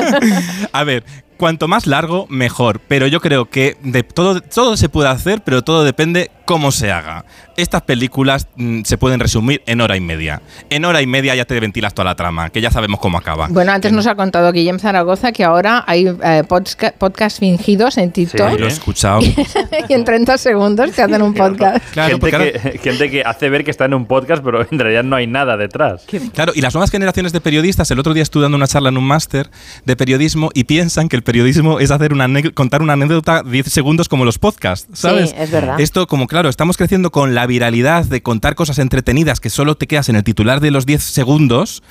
a 0.71 0.83
ver, 0.83 1.03
cuanto 1.39 1.67
más 1.69 1.87
largo, 1.87 2.27
mejor. 2.29 2.81
Pero 2.87 3.07
yo 3.07 3.21
creo 3.21 3.45
que 3.49 3.77
de 3.81 4.03
todo, 4.03 4.41
todo 4.41 4.75
se 4.77 4.89
puede 4.89 5.09
hacer, 5.09 5.41
pero 5.43 5.63
todo 5.63 5.83
depende 5.85 6.29
cómo 6.45 6.71
se 6.71 6.91
haga. 6.91 7.25
Estas 7.57 7.83
películas 7.83 8.47
mm, 8.55 8.81
se 8.83 8.97
pueden 8.97 9.19
resumir 9.19 9.61
en 9.65 9.81
hora 9.81 9.95
y 9.95 10.01
media. 10.01 10.41
En 10.69 10.83
hora 10.83 11.01
y 11.01 11.07
media 11.07 11.35
ya 11.35 11.45
te 11.45 11.57
ventilas 11.59 11.93
toda 11.93 12.05
la 12.05 12.15
trama, 12.15 12.49
que 12.49 12.59
ya 12.59 12.71
sabemos 12.71 12.99
cómo 12.99 13.17
acaba. 13.17 13.47
Bueno, 13.49 13.71
antes 13.71 13.91
nos 13.93 14.05
ha 14.07 14.15
contado 14.15 14.51
Guillem 14.51 14.79
Zaragoza 14.79 15.31
que 15.31 15.43
ahora 15.43 15.83
hay 15.87 16.07
eh, 16.07 16.43
podca- 16.47 16.93
podcasts 16.97 17.39
fingidos 17.39 17.97
en 17.97 18.11
TikTok 18.11 18.41
Ay, 18.47 18.57
lo 18.57 18.65
he 18.65 18.69
escuchado. 18.69 19.21
y 19.89 19.93
en 19.93 20.03
30 20.03 20.37
segundos 20.37 20.91
te 20.91 21.01
hacen 21.03 21.21
un 21.21 21.33
podcast. 21.33 21.85
Claro, 21.91 22.09
gente, 22.09 22.19
porque 22.19 22.35
ahora- 22.35 22.51
que, 22.71 22.79
gente 22.79 23.09
que 23.09 23.23
hace 23.23 23.49
ver 23.49 23.63
que 23.63 23.71
está 23.71 23.85
en 23.85 23.93
un 23.93 24.05
podcast, 24.07 24.43
pero 24.43 24.65
en 24.69 24.79
realidad 24.79 25.03
no 25.03 25.15
hay 25.15 25.27
nada 25.27 25.55
detrás. 25.55 26.05
Claro, 26.33 26.51
y 26.55 26.61
las 26.61 26.73
nuevas 26.73 26.91
generaciones 26.91 27.31
de 27.31 27.41
periodistas, 27.41 27.89
el 27.91 27.99
otro 27.99 28.13
día 28.13 28.23
estuve 28.23 28.43
dando 28.43 28.57
una 28.57 28.67
charla 28.67 28.89
en 28.89 28.97
un 28.97 29.05
máster 29.05 29.49
de 29.85 29.95
periodismo 29.95 30.49
y 30.53 30.63
piensan 30.65 31.07
que 31.07 31.15
el 31.15 31.23
periodismo 31.29 31.79
es 31.79 31.91
hacer 31.91 32.11
una 32.11 32.27
contar 32.55 32.81
una 32.81 32.93
anécdota 32.93 33.43
10 33.43 33.67
segundos 33.67 34.09
como 34.09 34.25
los 34.25 34.39
podcasts, 34.39 34.87
¿sabes? 34.93 35.29
Sí, 35.29 35.35
es 35.37 35.51
verdad. 35.51 35.79
Esto, 35.79 36.07
como 36.07 36.25
claro, 36.25 36.49
estamos 36.49 36.75
creciendo 36.75 37.11
con 37.11 37.35
la 37.35 37.45
viralidad 37.45 38.05
de 38.05 38.23
contar 38.23 38.55
cosas 38.55 38.79
entretenidas 38.79 39.39
que 39.39 39.51
solo 39.51 39.77
te 39.77 39.85
quedas 39.85 40.09
en 40.09 40.15
el 40.15 40.23
titular 40.23 40.59
de 40.59 40.71
los 40.71 40.87
10 40.87 41.03
segundos, 41.03 41.83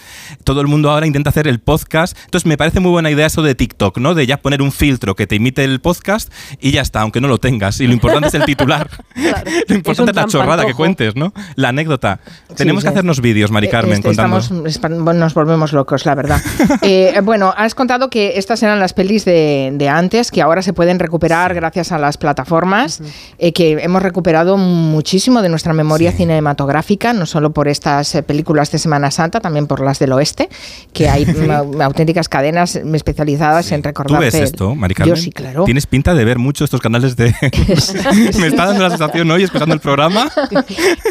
todo 0.42 0.60
el 0.60 0.66
mundo 0.66 0.90
ahora 0.90 1.06
intenta 1.06 1.30
hacer 1.30 1.46
el 1.46 1.60
podcast. 1.60 2.18
Entonces, 2.24 2.46
me 2.46 2.56
parece 2.56 2.80
muy 2.80 2.90
buena 2.90 3.12
idea 3.12 3.26
eso 3.26 3.42
de 3.42 3.54
TikTok, 3.54 3.98
¿no? 3.98 4.16
De 4.16 4.26
ya 4.26 4.38
poner 4.38 4.60
un 4.60 4.72
filtro 4.72 5.14
que 5.14 5.28
te 5.28 5.36
imite 5.36 5.62
el 5.62 5.80
podcast 5.80 6.32
y 6.60 6.72
ya 6.72 6.80
está, 6.80 7.02
aunque 7.02 7.20
no 7.20 7.28
lo 7.28 7.38
tengas. 7.38 7.78
Y 7.80 7.86
lo 7.86 7.92
importante 7.92 8.26
es 8.26 8.34
el 8.34 8.44
titular. 8.44 8.90
Lo 9.68 9.74
importante 9.74 10.10
es, 10.10 10.16
la 10.16 10.26
chorrada 10.26 10.66
que 10.66 10.74
cuentes, 10.74 11.14
¿no? 11.14 11.32
La 11.54 11.68
anécdota. 11.68 12.20
Tenemos 12.56 12.82
que 12.82 12.88
sí. 12.88 12.92
hacernos 12.92 13.20
vídeos, 13.20 13.50
Mari 13.50 13.68
Eh, 13.68 13.70
Carmen, 13.70 13.94
este, 13.94 14.08
contando. 14.08 14.38
estamos, 14.66 15.14
nos 15.14 15.34
volvemos 15.34 15.72
locos, 15.72 16.06
la 16.06 16.14
verdad. 16.14 16.40
Eh, 16.82 17.20
bueno, 17.22 17.52
has 17.56 17.74
contado 17.74 18.08
que 18.08 18.38
estas 18.38 18.62
eran 18.62 18.78
las 18.78 18.94
pelis 18.94 19.24
de, 19.24 19.27
de 19.28 19.88
antes, 19.88 20.30
que 20.30 20.42
ahora 20.42 20.62
se 20.62 20.72
pueden 20.72 20.98
recuperar 20.98 21.54
gracias 21.54 21.92
a 21.92 21.98
las 21.98 22.16
plataformas, 22.16 23.00
eh, 23.38 23.52
que 23.52 23.72
hemos 23.72 24.02
recuperado 24.02 24.56
muchísimo 24.56 25.42
de 25.42 25.48
nuestra 25.48 25.72
memoria 25.72 26.12
cinematográfica, 26.12 27.12
no 27.12 27.26
solo 27.26 27.50
por 27.50 27.68
estas 27.68 28.14
eh, 28.14 28.22
películas 28.22 28.70
de 28.70 28.78
Semana 28.78 29.10
Santa, 29.10 29.40
también 29.40 29.66
por 29.66 29.80
las 29.80 29.98
del 29.98 30.12
oeste, 30.12 30.48
que 30.92 31.08
hay 31.08 31.26
auténticas 31.80 32.28
cadenas 32.28 32.76
especializadas 32.76 33.72
en 33.72 33.82
¿Tú 33.82 33.88
recordar. 33.88 34.20
ves 34.20 34.34
esto, 34.34 34.74
Mari 34.74 34.94
Carmen? 34.94 35.16
Yo 35.16 35.20
sí, 35.20 35.32
claro. 35.32 35.64
Tienes 35.64 35.86
pinta 35.86 36.14
de 36.14 36.24
ver 36.24 36.38
mucho 36.38 36.64
estos 36.64 36.80
canales 36.80 37.16
de... 37.16 37.34
Me 38.38 38.46
está 38.46 38.66
dando 38.66 38.82
la 38.82 38.90
sensación 38.90 39.30
hoy, 39.30 39.44
escuchando 39.44 39.74
el 39.74 39.80
programa. 39.80 40.30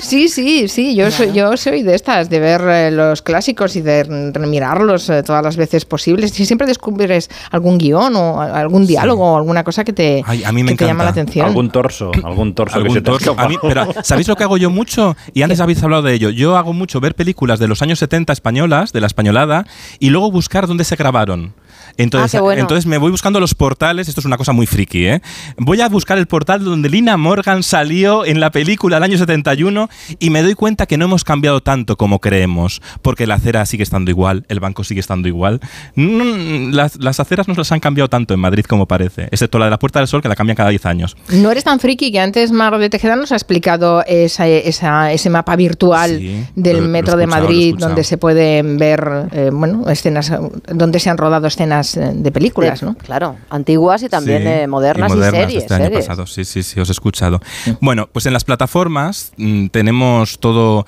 Sí, 0.02 0.30
sí, 0.30 0.68
sí, 0.68 0.96
yo 0.96 1.12
soy, 1.12 1.34
yo 1.34 1.56
soy 1.58 1.84
de 1.84 1.96
estas, 1.96 2.30
de 2.30 2.40
ver 2.40 2.62
eh, 2.68 2.92
los 2.92 3.22
clásicos 3.22 3.76
y 3.76 3.82
de 3.82 4.06
mirarlos 4.48 5.10
eh, 5.10 5.24
todas 5.24 5.44
las 5.44 5.58
veces 5.58 5.86
posibles. 5.86 6.40
Y 6.40 6.46
siempre 6.46 6.68
descubres 6.68 7.30
algún 7.52 7.78
guion 7.78 8.07
o 8.16 8.42
algún 8.42 8.86
diálogo 8.88 9.34
o 9.34 9.38
alguna 9.38 9.64
cosa 9.64 9.84
que 9.84 9.94
te, 9.94 10.24
Ay, 10.26 10.44
a 10.44 10.52
mí 10.52 10.64
me 10.64 10.72
que 10.72 10.78
te 10.78 10.86
llama 10.86 11.04
la 11.04 11.10
atención. 11.12 11.46
Algún 11.48 11.70
torso, 11.70 12.12
algún 12.24 12.54
torso 12.54 12.82
que 12.84 12.90
se 12.90 13.02
te 13.02 13.10
ha 13.10 13.14
torso. 13.14 13.36
A 13.38 13.48
mí- 13.48 13.56
escapado. 13.56 13.92
pero, 13.94 14.04
¿Sabéis 14.04 14.28
lo 14.28 14.36
que 14.36 14.44
hago 14.44 14.58
yo 14.58 14.70
mucho? 14.70 15.16
Y 15.34 15.42
antes 15.42 15.60
habéis 15.60 15.82
hablado 15.84 16.04
de 16.04 16.14
ello. 16.14 16.30
Yo 16.30 16.58
hago 16.58 16.74
mucho 16.74 17.00
ver 17.00 17.16
películas 17.16 17.60
de 17.60 17.68
los 17.68 17.82
años 17.82 18.00
70 18.00 18.34
españolas, 18.34 18.94
de 18.94 19.02
la 19.02 19.08
españolada, 19.08 19.66
y 20.00 20.10
luego 20.10 20.32
buscar 20.32 20.68
dónde 20.68 20.84
se 20.84 20.96
grabaron. 20.96 21.54
Entonces, 21.98 22.36
Ah, 22.40 22.42
bueno. 22.42 22.62
entonces 22.62 22.86
me 22.86 22.98
voy 22.98 23.12
buscando 23.12 23.40
los 23.40 23.54
portales, 23.56 24.08
esto 24.08 24.20
es 24.22 24.26
una 24.26 24.38
cosa 24.38 24.52
muy 24.54 24.66
friki, 24.68 25.06
¿eh? 25.06 25.22
Voy 25.58 25.82
a 25.82 25.90
buscar 25.90 26.18
el 26.18 26.28
portal 26.28 26.64
donde 26.64 26.90
Lina 26.90 27.18
Morgan 27.18 27.64
salió 27.64 28.26
en 28.26 28.40
la 28.40 28.52
película 28.52 28.98
del 28.98 29.04
año 29.04 29.18
71 29.18 29.90
y 30.20 30.30
me 30.30 30.42
doy 30.42 30.54
cuenta 30.56 30.86
que 30.86 30.98
no 30.98 31.06
hemos 31.06 31.24
cambiado 31.24 31.62
tanto 31.62 31.96
como 31.98 32.20
creemos, 32.20 32.82
porque 33.02 33.26
la 33.28 33.36
acera 33.36 33.66
sigue 33.66 33.84
estando 33.84 34.12
igual, 34.12 34.46
el 34.50 34.60
banco 34.60 34.84
sigue 34.84 35.00
estando 35.00 35.28
igual. 35.28 35.60
Las, 35.96 36.98
las 36.98 37.20
aceras 37.20 37.48
no 37.48 37.54
las 37.56 37.72
han 37.72 37.80
cambiado 37.80 38.08
tanto 38.10 38.34
en 38.34 38.40
Madrid 38.40 38.66
como 38.66 38.88
parece, 38.88 39.24
excepto 39.32 39.60
la 39.60 39.66
de 39.66 39.72
la 39.72 39.80
Puerta 39.80 40.00
del 40.00 40.08
Sol 40.08 40.22
que 40.22 40.28
la 40.30 40.36
cambian 40.36 40.56
cada 40.56 40.70
10 40.70 40.86
años. 40.86 41.18
No 41.30 41.52
eres 41.52 41.64
tan 41.64 41.80
friki 41.80 42.12
que 42.12 42.20
antes 42.20 42.52
Mar 42.52 42.78
de 42.78 42.90
Tejeda 42.90 43.16
nos 43.16 43.32
ha 43.32 43.36
explicado 43.36 44.04
esa, 44.08 44.48
esa- 44.48 45.12
ese 45.12 45.30
mapa 45.30 45.56
virtual 45.56 46.18
Sí, 46.20 46.46
del 46.56 46.78
lo- 46.78 46.88
metro 46.90 47.18
de 47.18 47.26
lo 47.26 47.32
Madrid 47.32 47.76
donde 47.78 48.04
se 48.04 48.18
pueden 48.18 48.78
ver 48.78 49.28
eh, 49.32 49.50
bueno 49.54 49.90
escenas 49.90 50.32
donde 50.72 51.00
se 51.00 51.10
han 51.10 51.18
rodado 51.18 51.48
escenas 51.48 51.77
eh, 51.98 52.12
de 52.16 52.32
películas, 52.32 52.80
De- 52.82 52.88
¿no? 52.88 52.96
Claro, 52.96 53.38
antiguas 53.50 54.02
y 54.04 54.10
también 54.10 54.42
Sí, 54.44 54.48
eh, 54.48 54.68
modernas 54.68 55.12
y, 55.12 55.16
modernas 55.16 55.32
de 55.34 55.46
series. 55.46 55.64
Este 55.64 55.74
año 55.76 55.84
series. 55.86 56.06
pasado, 56.06 56.26
sí, 56.28 56.44
sí, 56.46 56.64
sí, 56.64 56.80
os 56.80 56.90
he 56.90 56.92
escuchado. 56.92 57.40
Bueno, 57.82 58.10
pues 58.12 58.26
en 58.26 58.34
las 58.34 58.44
plataformas 58.44 59.32
mm, 59.38 59.68
tenemos 59.68 60.40
todo 60.40 60.86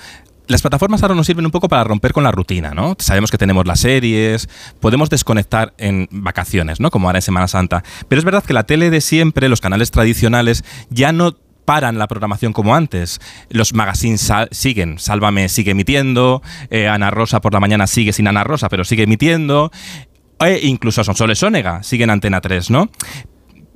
las 0.48 0.62
plataformas 0.63 1.03
ahora 1.03 1.13
nos 1.13 1.27
sirven 1.27 1.46
un 1.46 1.51
poco 1.51 1.67
para 1.69 1.84
romper 1.84 2.12
con 2.12 2.24
la 2.24 2.31
rutina, 2.31 2.72
¿no? 2.74 2.96
Sabemos 2.98 3.29
que 3.29 3.38
tenemos 3.38 3.67
las 3.67 3.81
series, 3.81 4.50
podemos 4.79 5.08
desconectar 5.12 5.74
en 5.77 6.08
vacaciones, 6.10 6.79
¿no? 6.79 6.89
Como 6.89 7.08
ahora 7.08 7.19
en 7.19 7.22
Semana 7.22 7.48
Santa. 7.48 7.84
Pero 8.08 8.17
es 8.17 8.25
verdad 8.25 8.43
que 8.43 8.53
la 8.53 8.63
tele 8.63 8.89
de 8.89 9.00
siempre, 9.00 9.48
los 9.48 9.62
canales 9.62 9.91
tradicionales, 9.91 10.63
ya 10.89 11.12
no 11.12 11.36
paran 11.65 12.00
la 12.00 12.08
programación 12.08 12.51
como 12.51 12.74
antes. 12.74 13.22
Los 13.51 13.75
magazines 13.75 14.22
sal- 14.22 14.48
siguen, 14.51 14.98
Sálvame 14.98 15.50
sigue 15.50 15.69
emitiendo, 15.69 16.41
eh, 16.72 16.88
Ana 16.88 17.12
Rosa 17.12 17.41
por 17.41 17.53
la 17.53 17.60
mañana 17.60 17.86
sigue 17.86 18.12
sin 18.12 18.27
Ana 18.27 18.43
Rosa, 18.43 18.69
pero 18.69 18.84
sigue 18.86 19.03
emitiendo, 19.03 19.72
e 20.39 20.60
incluso 20.63 21.03
Sonsoles 21.03 21.39
Sónega 21.39 21.84
sigue 21.84 22.03
en 22.03 22.10
Antena 22.10 22.41
3, 22.41 22.69
¿no? 22.69 22.89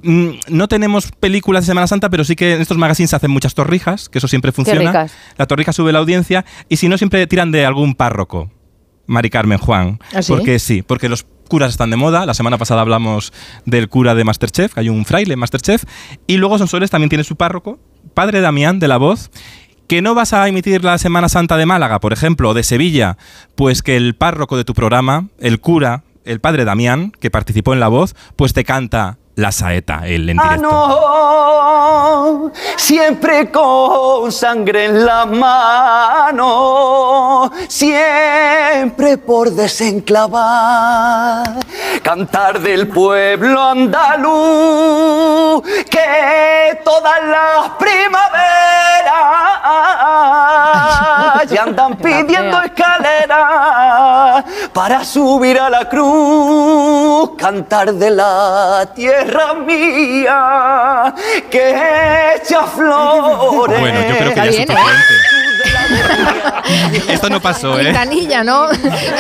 Mm, 0.02 0.30
No 0.50 0.68
tenemos 0.68 1.12
películas 1.12 1.64
de 1.64 1.68
Semana 1.68 1.88
Santa, 1.88 2.10
pero 2.10 2.24
sí 2.24 2.36
que 2.36 2.54
en 2.56 2.62
estos 2.62 2.78
magazines 2.78 3.10
se 3.10 3.16
hacen 3.16 3.32
muchas 3.32 3.54
torrijas, 3.54 4.10
que 4.10 4.18
eso 4.18 4.28
siempre 4.28 4.52
funciona. 4.52 5.08
La 5.38 5.46
torrija 5.46 5.74
sube 5.74 5.92
la 5.92 6.00
audiencia 6.00 6.46
y 6.70 6.78
si 6.78 6.90
no, 6.90 6.98
siempre 6.98 7.26
tiran 7.28 7.52
de 7.52 7.66
algún 7.66 7.96
párroco. 7.96 8.52
Mari 9.06 9.30
Carmen 9.30 9.58
Juan. 9.58 10.00
¿Ah, 10.14 10.22
sí? 10.22 10.32
Porque 10.32 10.60
sí, 10.60 10.82
porque 10.82 11.10
los 11.10 11.26
curas 11.50 11.72
están 11.72 11.90
de 11.90 11.98
moda. 11.98 12.26
La 12.26 12.34
semana 12.34 12.58
pasada 12.58 12.82
hablamos 12.82 13.34
del 13.66 13.90
cura 13.90 14.16
de 14.16 14.24
Masterchef, 14.24 14.74
que 14.74 14.80
hay 14.80 14.90
un 14.90 15.06
fraile 15.06 15.34
en 15.34 15.40
Masterchef. 15.40 15.84
Y 16.26 16.38
luego 16.38 16.58
Sonsoles 16.58 16.90
también 16.90 17.10
tiene 17.10 17.24
su 17.26 17.36
párroco, 17.36 17.80
padre 18.14 18.40
Damián 18.42 18.80
de 18.80 18.88
la 18.88 18.98
Voz. 18.98 19.30
Que 19.88 20.02
no 20.02 20.16
vas 20.16 20.32
a 20.32 20.48
emitir 20.48 20.84
la 20.86 20.98
Semana 20.98 21.28
Santa 21.28 21.58
de 21.58 21.66
Málaga, 21.66 22.00
por 22.00 22.14
ejemplo, 22.14 22.50
o 22.50 22.54
de 22.54 22.64
Sevilla, 22.64 23.18
pues 23.56 23.84
que 23.84 23.98
el 23.98 24.16
párroco 24.16 24.56
de 24.56 24.64
tu 24.64 24.74
programa, 24.74 25.28
el 25.40 25.60
cura, 25.60 26.04
el 26.26 26.40
padre 26.40 26.66
Damián, 26.66 27.12
que 27.20 27.32
participó 27.32 27.74
en 27.74 27.80
La 27.80 27.88
Voz, 27.88 28.16
pues 28.36 28.54
te 28.54 28.64
canta 28.64 29.18
la 29.36 29.52
saeta, 29.52 30.02
el 30.06 30.30
en 30.30 30.40
Ah, 30.40 30.44
directo. 30.44 30.70
no, 30.70 32.52
siempre 32.78 33.50
con 33.50 34.32
sangre 34.32 34.86
en 34.86 35.04
la 35.06 35.26
mano, 35.26 36.42
siempre 37.68 39.18
por 39.18 39.50
desenclavar, 39.52 41.46
cantar 42.04 42.60
del 42.60 42.88
pueblo 42.90 43.60
andaluz, 43.60 45.64
que 45.90 46.80
todas 46.86 47.24
las 47.28 47.70
primaveras 47.80 48.30
ya 51.50 51.64
andan 51.64 51.98
pidiendo 51.98 52.62
escaleras 52.62 53.03
para 54.74 55.06
subir 55.06 55.60
a 55.60 55.70
la 55.70 55.88
cruz, 55.88 57.32
cantar 57.38 57.94
de 57.94 58.10
la 58.10 58.90
tierra 58.96 59.54
mía 59.54 61.14
que 61.50 62.36
echa 62.36 62.64
flores. 62.64 63.80
Bueno, 63.80 64.00
yo 64.02 64.18
creo 64.18 64.30
que 64.30 64.36
ya 64.36 64.46
es 64.46 64.56
suficiente. 64.56 65.33
Esto 67.10 67.30
no 67.30 67.40
pasó, 67.42 67.80
¿eh? 67.80 67.86
Quintanilla, 67.86 68.44
¿no? 68.44 68.68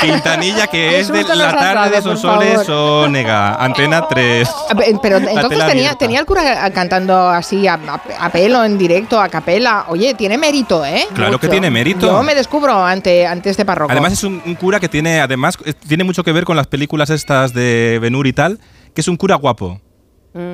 Quintanilla, 0.01 0.67
que 0.67 1.00
es 1.00 1.08
de 1.10 1.24
la 1.36 1.51
tarde 1.51 1.96
de 1.96 2.01
Sonsoles. 2.01 2.70
Onega, 2.70 3.55
Antena 3.55 4.08
3. 4.08 4.50
A 4.70 4.74
ver, 4.74 4.96
Pero 5.01 5.17
entonces 5.17 5.65
tenía, 5.65 5.96
tenía 5.96 6.20
el 6.20 6.25
cura 6.25 6.70
cantando 6.72 7.27
así 7.29 7.67
a, 7.67 7.74
a- 7.74 8.25
a 8.25 8.29
pelo, 8.32 8.63
en 8.63 8.77
directo, 8.77 9.20
a 9.20 9.29
capela. 9.29 9.86
Oye, 9.89 10.13
tiene 10.13 10.38
mérito, 10.38 10.86
¿eh? 10.86 11.05
Claro 11.13 11.39
que 11.39 11.48
tiene 11.48 11.70
mérito. 11.70 12.08
Yo 12.08 12.24
me 12.24 12.36
descubro 12.36 12.84
ante, 12.86 13.25
ante 13.27 13.50
este 13.50 13.65
párroco. 13.65 13.91
Además 13.91 14.13
es 14.13 14.24
un, 14.24 14.41
un 14.46 14.55
cura 14.55 14.79
que 14.79 14.89
tiene, 14.89 15.20
además, 15.22 15.58
eh, 15.65 15.74
tiene 15.74 16.03
mucho 16.03 16.24
que 16.24 16.32
ver 16.32 16.46
con 16.46 16.55
las 16.55 16.67
películas 16.67 17.10
estas 17.10 17.53
de 17.53 18.00
Benur 18.01 18.27
y 18.27 18.34
tal, 18.34 18.60
que 18.96 19.01
es 19.01 19.08
un 19.08 19.17
cura 19.17 19.36
guapo. 19.36 19.79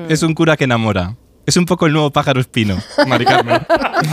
Es 0.08 0.22
un 0.22 0.34
cura 0.34 0.56
que 0.58 0.64
enamora. 0.64 1.14
Es 1.50 1.56
un 1.56 1.66
poco 1.66 1.86
el 1.86 1.92
nuevo 1.92 2.12
pájaro 2.12 2.40
espino, 2.40 2.76
Mari 3.08 3.24
Carmen. 3.24 3.60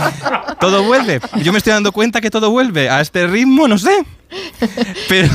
todo 0.60 0.82
vuelve. 0.82 1.20
Yo 1.44 1.52
me 1.52 1.58
estoy 1.58 1.72
dando 1.72 1.92
cuenta 1.92 2.20
que 2.20 2.30
todo 2.30 2.50
vuelve. 2.50 2.90
A 2.90 3.00
este 3.00 3.28
ritmo, 3.28 3.68
no 3.68 3.78
sé. 3.78 4.04
Pero, 5.08 5.28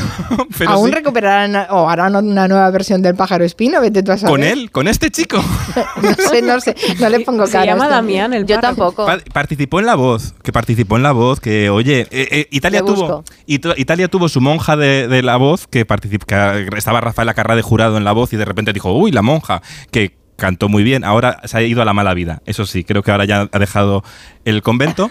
pero 0.57 0.71
Aún 0.71 0.87
sí. 0.89 0.91
recuperarán 0.95 1.65
o 1.69 1.89
harán 1.89 2.13
una 2.17 2.49
nueva 2.49 2.69
versión 2.71 3.01
del 3.01 3.15
pájaro 3.15 3.45
espino, 3.45 3.79
vete 3.79 4.03
tú 4.03 4.11
a 4.11 4.17
saber. 4.17 4.31
con 4.33 4.43
él, 4.43 4.69
con 4.69 4.89
este 4.89 5.09
chico. 5.11 5.41
No 6.01 6.13
sé, 6.29 6.41
no 6.41 6.59
sé, 6.59 6.75
no 6.99 7.07
le 7.07 7.21
pongo 7.21 7.45
Se 7.45 7.53
cara. 7.53 7.63
a 7.63 7.65
llama 7.67 7.85
este. 7.85 7.95
Damián 7.95 8.33
el 8.33 8.45
Yo 8.45 8.59
tampoco. 8.59 9.05
Pa- 9.05 9.19
participó 9.31 9.79
en 9.79 9.85
La 9.85 9.95
Voz, 9.95 10.33
que 10.43 10.51
participó 10.51 10.97
en 10.97 11.03
La 11.03 11.13
Voz, 11.13 11.39
que 11.39 11.69
oye, 11.69 12.01
eh, 12.11 12.27
eh, 12.31 12.47
Italia 12.51 12.81
Le 12.81 12.85
tuvo 12.85 13.23
Italia 13.47 14.09
tuvo 14.09 14.27
su 14.27 14.41
monja 14.41 14.75
de, 14.75 15.07
de 15.07 15.23
La 15.23 15.37
Voz, 15.37 15.67
que, 15.67 15.85
que 15.85 16.67
estaba 16.77 16.99
Rafael 16.99 17.29
Acarrá 17.29 17.55
de 17.55 17.61
jurado 17.61 17.95
en 17.95 18.03
La 18.03 18.11
Voz 18.11 18.33
y 18.33 18.35
de 18.37 18.43
repente 18.43 18.73
dijo, 18.73 18.91
uy, 18.91 19.11
la 19.13 19.21
monja, 19.21 19.61
que 19.89 20.17
cantó 20.35 20.69
muy 20.69 20.83
bien, 20.83 21.03
ahora 21.03 21.39
se 21.45 21.57
ha 21.57 21.61
ido 21.61 21.81
a 21.81 21.85
la 21.85 21.93
mala 21.93 22.13
vida. 22.13 22.41
Eso 22.45 22.65
sí, 22.65 22.83
creo 22.83 23.03
que 23.03 23.11
ahora 23.11 23.25
ya 23.25 23.49
ha 23.51 23.59
dejado 23.59 24.03
el 24.45 24.61
convento. 24.61 25.09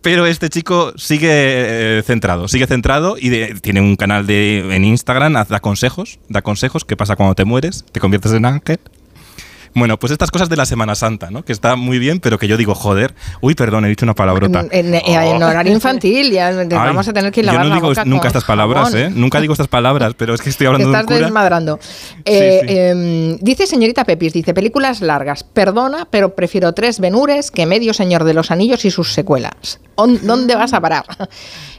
Pero 0.00 0.26
este 0.26 0.48
chico 0.48 0.92
sigue 0.96 1.28
eh, 1.30 2.02
centrado, 2.04 2.48
sigue 2.48 2.66
centrado 2.66 3.16
y 3.20 3.28
de- 3.28 3.54
tiene 3.60 3.80
un 3.80 3.94
canal 3.94 4.26
de, 4.26 4.74
en 4.74 4.84
Instagram, 4.84 5.34
da 5.48 5.60
consejos, 5.60 6.18
da 6.28 6.42
consejos, 6.42 6.84
qué 6.84 6.96
pasa 6.96 7.14
cuando 7.14 7.36
te 7.36 7.44
mueres, 7.44 7.84
te 7.92 8.00
conviertes 8.00 8.32
en 8.32 8.44
ángel. 8.44 8.80
Bueno, 9.74 9.98
pues 9.98 10.12
estas 10.12 10.30
cosas 10.30 10.48
de 10.48 10.56
la 10.56 10.66
Semana 10.66 10.94
Santa, 10.94 11.30
¿no? 11.30 11.44
Que 11.44 11.52
está 11.52 11.76
muy 11.76 11.98
bien, 11.98 12.20
pero 12.20 12.38
que 12.38 12.46
yo 12.46 12.56
digo, 12.56 12.74
joder, 12.74 13.14
uy, 13.40 13.54
perdón, 13.54 13.84
he 13.86 13.88
dicho 13.88 14.04
una 14.04 14.14
palabrota. 14.14 14.66
En, 14.70 14.94
en- 14.94 15.02
en 15.06 15.42
horario 15.42 15.72
infantil, 15.72 16.30
ya 16.30 16.48
Ay, 16.48 16.66
vamos 16.68 17.08
a 17.08 17.12
tener 17.12 17.32
que 17.32 17.40
yo 17.40 17.46
lavar 17.46 17.62
no 17.64 17.68
la 17.70 17.74
digo 17.76 17.88
boca 17.88 18.04
nunca 18.04 18.28
estas 18.28 18.44
palabras, 18.44 18.90
jabón. 18.90 18.98
¿eh? 19.00 19.10
Nunca 19.14 19.40
digo 19.40 19.52
estas 19.54 19.68
palabras, 19.68 20.12
pero 20.16 20.34
es 20.34 20.42
que 20.42 20.50
estoy 20.50 20.64
Te 20.64 20.68
hablando 20.68 20.88
de 20.90 20.94
un 20.94 21.00
estás 21.00 21.18
desmadrando. 21.20 21.80
Eh, 22.24 22.90
em, 22.90 23.38
dice 23.40 23.66
señorita 23.66 24.04
Pepis, 24.04 24.32
dice 24.32 24.52
películas 24.54 25.00
largas. 25.00 25.42
Perdona, 25.44 26.06
pero 26.10 26.34
prefiero 26.34 26.72
tres 26.74 27.00
Benures 27.00 27.50
que 27.50 27.64
medio 27.66 27.94
Señor 27.94 28.24
de 28.24 28.34
los 28.34 28.50
Anillos 28.50 28.84
y 28.84 28.90
sus 28.90 29.12
secuelas. 29.12 29.80
¿On- 29.94 30.26
¿Dónde 30.26 30.54
vas 30.54 30.72
a 30.74 30.80
parar? 30.80 31.04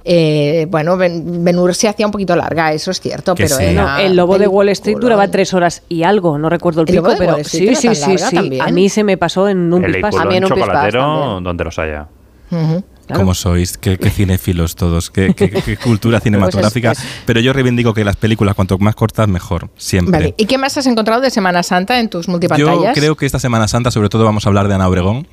Eh, 0.05 0.67
bueno, 0.69 0.97
Ben 0.97 1.43
Benur 1.45 1.73
se 1.73 1.87
hacía 1.87 2.05
un 2.05 2.11
poquito 2.11 2.35
larga, 2.35 2.73
eso 2.73 2.91
es 2.91 2.99
cierto, 2.99 3.35
Que 3.35 3.43
pero 3.43 3.55
sí. 3.57 3.63
era 3.63 3.83
No, 3.83 3.97
el 3.99 4.15
lobo 4.17 4.37
de 4.37 4.47
Wall 4.47 4.69
Street 4.69 4.97
duraba 4.99 5.29
tres 5.29 5.53
horas 5.53 5.81
y 5.87 6.03
algo, 6.03 6.37
no 6.37 6.49
recuerdo 6.49 6.81
el 6.81 6.89
¿El 6.89 6.95
pico, 6.95 7.03
lobo 7.07 7.11
de 7.13 7.17
pero 7.19 7.31
Wall 7.33 7.41
Street 7.41 7.75
sí, 7.75 7.95
sí, 7.95 8.17
sí, 8.17 8.17
sí. 8.17 8.59
A 8.59 8.67
mí 8.71 8.89
se 8.89 9.03
me 9.05 9.17
pasó 9.17 9.47
en 9.47 9.71
un 9.71 9.83
El 9.85 9.93
pispás. 9.93 10.15
A 10.15 10.25
mí 10.25 10.35
en 10.35 10.43
un 10.43 10.49
chocolatero, 10.49 11.39
donde 11.41 11.63
los 11.63 11.79
haya. 11.79 12.07
Ujú. 12.51 12.83
Claro. 13.05 13.19
¿Cómo 13.19 13.33
sois? 13.33 13.77
¿Qué, 13.77 13.97
qué 13.97 14.09
cinéfilos 14.11 14.75
todos? 14.75 15.09
¿Qué, 15.11 15.33
qué- 15.33 15.49
qué 15.49 15.75
cultura 15.83 16.19
cinematográfica? 16.21 16.89
Pues 16.93 16.99
es- 17.03 17.09
Pero 17.25 17.39
yo 17.41 17.51
reivindico 17.53 17.93
que 17.93 18.03
las 18.05 18.15
películas, 18.15 18.55
cuanto 18.55 18.77
más 18.79 18.95
cortas, 18.95 19.27
mejor. 19.27 19.69
Siempre. 19.77 20.11
Vale, 20.19 20.33
¿y 20.37 20.45
qué 20.45 20.57
más 20.57 20.77
has 20.77 20.87
encontrado 20.87 21.19
de 21.21 21.29
Semana 21.29 21.63
Santa 21.63 21.99
en 21.99 22.09
tus 22.09 22.27
Yo 22.27 22.31
multipantallas? 22.31 22.93
creo 22.97 23.15
que 23.15 23.25
esta 23.25 23.39
Semana 23.39 23.67
Santa, 23.67 23.89
sobre 23.91 24.07
todo, 24.09 24.23
vamos 24.25 24.45
a 24.45 24.49
hablar 24.49 24.67
de 24.69 24.75
Ana 24.75 24.87
Obregón. 24.87 25.27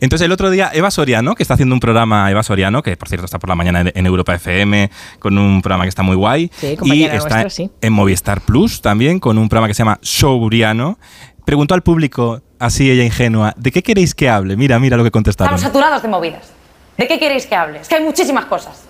Entonces, 0.00 0.24
el 0.26 0.32
otro 0.32 0.50
día, 0.50 0.70
Eva 0.72 0.90
Soriano, 0.90 1.34
que 1.34 1.42
está 1.42 1.54
haciendo 1.54 1.74
un 1.74 1.80
programa, 1.80 2.30
Eva 2.30 2.42
Soriano, 2.42 2.82
que 2.82 2.96
por 2.96 3.08
cierto 3.08 3.24
está 3.24 3.38
por 3.38 3.48
la 3.48 3.54
mañana 3.54 3.80
en- 3.94 4.06
Europa 4.06 4.34
FM, 4.34 4.90
con 5.18 5.38
un 5.38 5.62
programa 5.62 5.84
que 5.84 5.88
está 5.88 6.02
muy 6.02 6.16
guay. 6.16 6.50
Sí, 6.58 6.76
y 6.82 7.04
está 7.04 7.14
nuestra, 7.16 7.50
sí. 7.50 7.70
en 7.80 7.92
Movistar 7.92 8.40
Plus 8.42 8.80
también, 8.82 9.18
con 9.18 9.38
un 9.38 9.48
programa 9.48 9.68
que 9.68 9.74
se 9.74 9.78
llama 9.78 9.98
Showriano. 10.02 10.98
Preguntó 11.44 11.74
al 11.74 11.82
público, 11.82 12.40
así 12.58 12.90
ella 12.90 13.04
ingenua, 13.04 13.54
¿de 13.56 13.70
qué 13.72 13.82
queréis 13.82 14.14
que 14.14 14.28
hable? 14.28 14.56
Mira, 14.56 14.78
mira 14.78 14.96
lo 14.96 15.04
que 15.04 15.10
contestaron. 15.10 15.54
Estamos 15.54 15.72
saturados 15.72 16.02
de 16.02 16.08
movidas. 16.08 16.52
¿De 16.96 17.06
qué 17.08 17.18
queréis 17.18 17.46
que 17.46 17.54
hable? 17.56 17.80
Es 17.80 17.88
que 17.88 17.96
hay 17.96 18.04
muchísimas 18.04 18.44
cosas. 18.46 18.82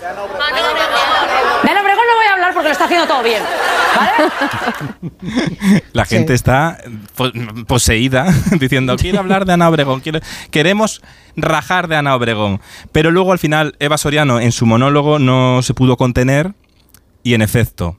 No 0.00 1.72
porque 2.60 2.68
lo 2.68 2.72
está 2.72 2.84
haciendo 2.84 3.06
todo 3.06 3.22
bien. 3.22 3.42
¿Vale? 3.96 5.82
La 5.92 6.04
gente 6.04 6.34
está 6.34 6.78
po- 7.16 7.30
poseída 7.66 8.26
diciendo, 8.58 8.96
quiero 8.96 9.18
hablar 9.18 9.44
de 9.46 9.52
Ana 9.54 9.68
Obregón, 9.68 10.00
quiero- 10.00 10.20
queremos 10.50 11.02
rajar 11.36 11.88
de 11.88 11.96
Ana 11.96 12.14
Obregón. 12.14 12.60
Pero 12.92 13.10
luego 13.10 13.32
al 13.32 13.38
final 13.38 13.74
Eva 13.78 13.98
Soriano 13.98 14.40
en 14.40 14.52
su 14.52 14.66
monólogo 14.66 15.18
no 15.18 15.62
se 15.62 15.74
pudo 15.74 15.96
contener 15.96 16.52
y 17.22 17.34
en 17.34 17.42
efecto 17.42 17.96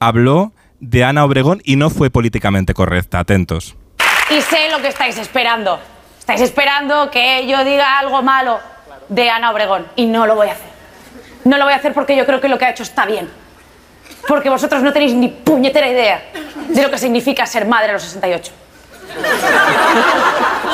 habló 0.00 0.52
de 0.80 1.04
Ana 1.04 1.24
Obregón 1.24 1.60
y 1.64 1.76
no 1.76 1.90
fue 1.90 2.10
políticamente 2.10 2.74
correcta. 2.74 3.18
Atentos. 3.20 3.76
Y 4.30 4.40
sé 4.42 4.68
lo 4.70 4.80
que 4.80 4.88
estáis 4.88 5.16
esperando. 5.18 5.78
Estáis 6.18 6.40
esperando 6.40 7.10
que 7.10 7.46
yo 7.46 7.64
diga 7.64 7.98
algo 7.98 8.22
malo 8.22 8.58
de 9.08 9.30
Ana 9.30 9.50
Obregón. 9.50 9.86
Y 9.96 10.06
no 10.06 10.26
lo 10.26 10.34
voy 10.34 10.48
a 10.48 10.52
hacer. 10.52 10.68
No 11.44 11.58
lo 11.58 11.64
voy 11.64 11.74
a 11.74 11.76
hacer 11.76 11.92
porque 11.92 12.16
yo 12.16 12.24
creo 12.24 12.40
que 12.40 12.48
lo 12.48 12.56
que 12.58 12.64
ha 12.64 12.70
hecho 12.70 12.82
está 12.82 13.04
bien. 13.04 13.28
Porque 14.26 14.48
vosotros 14.48 14.82
no 14.82 14.92
tenéis 14.92 15.14
ni 15.14 15.28
puñetera 15.28 15.86
idea 15.88 16.22
de 16.68 16.82
lo 16.82 16.90
que 16.90 16.98
significa 16.98 17.46
ser 17.46 17.66
madre 17.66 17.90
a 17.90 17.92
los 17.94 18.02
68. 18.02 18.52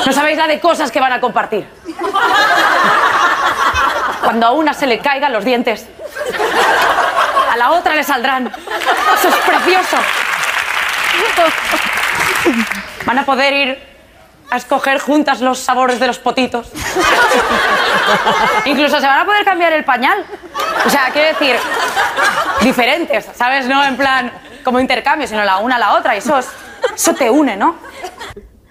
No 0.05 0.13
sabéis 0.13 0.37
la 0.37 0.47
de 0.47 0.59
cosas 0.59 0.91
que 0.91 0.99
van 0.99 1.13
a 1.13 1.21
compartir. 1.21 1.67
Cuando 4.23 4.47
a 4.47 4.51
una 4.51 4.73
se 4.73 4.87
le 4.87 4.99
caigan 4.99 5.33
los 5.33 5.43
dientes, 5.43 5.87
a 7.51 7.57
la 7.57 7.71
otra 7.71 7.95
le 7.95 8.03
saldrán. 8.03 8.47
Eso 8.47 9.27
es 9.27 9.35
precioso. 9.35 9.97
Van 13.05 13.19
a 13.19 13.25
poder 13.25 13.53
ir 13.53 13.91
a 14.49 14.57
escoger 14.57 14.99
juntas 14.99 15.41
los 15.41 15.59
sabores 15.59 15.99
de 15.99 16.07
los 16.07 16.19
potitos. 16.19 16.67
Incluso 18.65 18.99
se 18.99 19.07
van 19.07 19.19
a 19.19 19.25
poder 19.25 19.45
cambiar 19.45 19.73
el 19.73 19.83
pañal. 19.83 20.25
O 20.85 20.89
sea, 20.89 21.09
quiero 21.11 21.29
decir, 21.29 21.57
diferentes, 22.63 23.25
¿sabes? 23.35 23.67
No 23.67 23.83
en 23.83 23.97
plan 23.97 24.31
como 24.63 24.79
intercambio, 24.79 25.27
sino 25.27 25.43
la 25.43 25.57
una 25.57 25.75
a 25.77 25.79
la 25.79 25.93
otra. 25.95 26.15
Y 26.15 26.19
eso, 26.19 26.37
es- 26.37 26.47
eso 26.95 27.13
te 27.13 27.29
une, 27.29 27.55
¿no? 27.57 27.75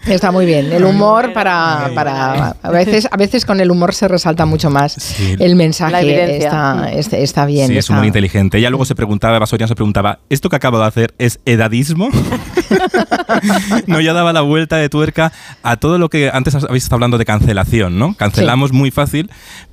Está 0.06 0.30
muy 0.32 0.46
bien. 0.46 0.72
El 0.72 0.84
humor 0.86 1.34
para, 1.34 1.90
para 1.94 2.56
a 2.62 2.70
veces 2.70 3.06
a 3.10 3.16
veces 3.18 3.44
con 3.44 3.60
el 3.60 3.70
humor 3.70 3.94
se 3.94 4.08
resalta 4.08 4.46
mucho 4.46 4.70
más 4.70 4.94
Sí. 4.94 5.36
el 5.38 5.56
mensaje. 5.56 6.36
Está, 6.38 6.90
está, 6.90 7.16
está 7.18 7.44
bien. 7.44 7.66
Sí, 7.68 7.74
es 7.76 7.80
está- 7.84 7.94
muy 7.94 8.06
inteligente. 8.06 8.56
Ella 8.56 8.70
luego 8.70 8.86
se 8.86 8.94
preguntaba, 8.94 9.38
Basorian 9.38 9.68
se 9.68 9.74
preguntaba, 9.74 10.20
¿esto 10.30 10.48
que 10.48 10.56
acabo 10.56 10.78
de 10.78 10.86
hacer 10.86 11.14
es 11.18 11.38
edadismo? 11.44 12.08
no, 13.86 14.00
ya 14.00 14.14
daba 14.14 14.32
la 14.32 14.40
vuelta 14.40 14.76
de 14.76 14.88
tuerca 14.88 15.32
a 15.62 15.76
todo 15.76 15.98
lo 15.98 16.08
que 16.08 16.30
antes 16.32 16.54
habéis 16.54 16.84
estado 16.84 16.96
hablando 16.96 17.18
de 17.18 17.26
cancelación, 17.26 17.98
¿no? 17.98 18.14
Cancelamos 18.14 18.72
muy 18.72 18.90
fácil, 18.90 19.30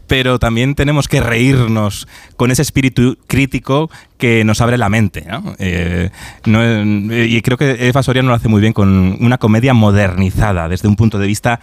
pero 0.08 0.40
también 0.40 0.76
tenemos 0.76 1.08
que 1.08 1.22
reírnos 1.22 2.08
con 2.36 2.52
ese 2.52 2.62
espíritu 2.62 3.18
crítico 3.28 3.90
que 4.18 4.44
nos 4.44 4.62
abre 4.62 4.78
la 4.78 4.90
mente, 4.90 5.26
¿no? 5.30 5.56
Eh, 5.60 6.10
eh, 6.46 7.28
y 7.30 7.42
creo 7.42 7.58
que 7.58 7.88
Eva 7.88 8.02
Soriano 8.02 8.30
lo 8.30 8.36
hace 8.36 8.48
muy 8.48 8.62
bien 8.62 8.74
con 8.74 9.18
una 9.20 9.38
comedia 9.38 9.74
modernizada 9.74 10.68
desde 10.70 10.88
un 10.88 10.96
punto 10.96 11.20
de 11.20 11.28
vista 11.28 11.60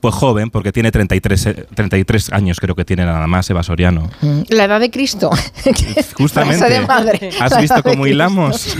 pues 0.00 0.14
joven, 0.14 0.50
porque 0.50 0.72
tiene 0.72 0.90
33, 0.90 1.46
eh, 1.46 1.66
33 1.74 2.32
años 2.32 2.60
creo 2.60 2.74
que 2.74 2.84
tiene 2.84 3.04
nada 3.04 3.26
más 3.26 3.48
Eva 3.50 3.62
Soriano. 3.62 4.08
Mm, 4.22 4.40
La 4.50 4.64
edad 4.64 4.80
de 4.80 4.90
Cristo. 4.90 5.30
Justamente. 6.14 6.68
De 6.68 6.80
madre. 6.80 7.30
¿Has 7.40 7.52
La 7.52 7.60
visto 7.60 7.82
cómo 7.82 8.06
hilamos? 8.06 8.76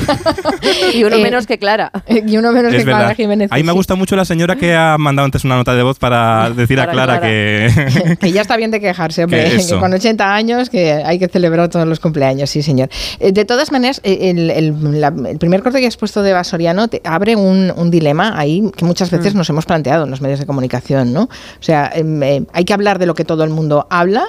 Y 0.95 1.05
uno 1.05 1.17
Eh, 1.17 1.23
menos 1.23 1.47
que 1.47 1.59
Clara. 1.59 1.91
Y 2.09 2.37
uno 2.37 2.53
menos 2.53 2.73
Es 2.73 2.81
que 2.81 2.85
Clara. 2.85 3.15
Jiménez. 3.15 3.51
A 3.53 3.57
mí 3.57 3.63
me 3.63 3.73
gusta 3.73 3.95
mucho 3.95 4.17
la 4.17 4.25
señora 4.25 4.57
que 4.57 4.75
ha 4.75 4.97
mandado 4.99 5.25
antes 5.25 5.45
una 5.45 5.57
nota 5.57 5.75
de 5.75 5.83
voz 5.83 5.99
para 5.99 6.51
decir 6.57 6.81
a 6.81 6.89
Clara, 6.91 7.19
Clara. 7.19 7.21
que... 7.21 8.17
Que 8.21 8.33
ya 8.33 8.43
está 8.43 8.57
bien 8.57 8.71
de 8.71 8.81
quejarse, 8.81 9.25
hombre. 9.25 9.51
Que 9.57 9.79
con 9.79 9.93
80 9.93 10.35
años 10.35 10.71
que 10.71 10.93
hay 10.93 11.19
que 11.19 11.29
celebrar 11.29 11.69
todos 11.69 11.87
los 11.87 12.01
cumpleaños, 12.01 12.51
sí, 12.51 12.63
señor. 12.63 12.89
Eh, 13.21 13.33
De 13.33 13.45
todas 13.45 13.73
maneras, 13.73 14.01
eh, 14.05 14.31
el, 14.31 14.51
el- 14.51 15.01
la- 15.01 15.13
el 15.29 15.39
primer 15.39 15.63
corte 15.63 15.81
que 15.81 15.87
has 15.87 15.97
puesto 15.97 16.23
de 16.23 16.33
Basoriano 16.33 16.89
te 16.89 17.01
abre 17.05 17.37
un, 17.37 17.73
un 17.77 17.91
dilema 17.91 18.39
ahí 18.39 18.63
que 18.77 18.85
muchas 18.85 19.11
veces 19.11 19.35
Mm. 19.35 19.39
nos 19.39 19.51
hemos 19.51 19.67
planteado 19.67 20.05
en 20.05 20.11
los 20.11 20.21
medios 20.21 20.39
de 20.41 20.47
comunicación, 20.47 21.06
¿no? 21.13 21.23
O 21.25 21.63
sea, 21.63 21.91
em, 21.95 22.23
eh, 22.23 22.45
hay 22.53 22.65
que 22.65 22.73
hablar 22.75 22.99
de 22.99 23.07
lo 23.07 23.15
que 23.15 23.25
todo 23.25 23.45
el 23.45 23.51
mundo 23.51 23.87
habla, 23.91 24.25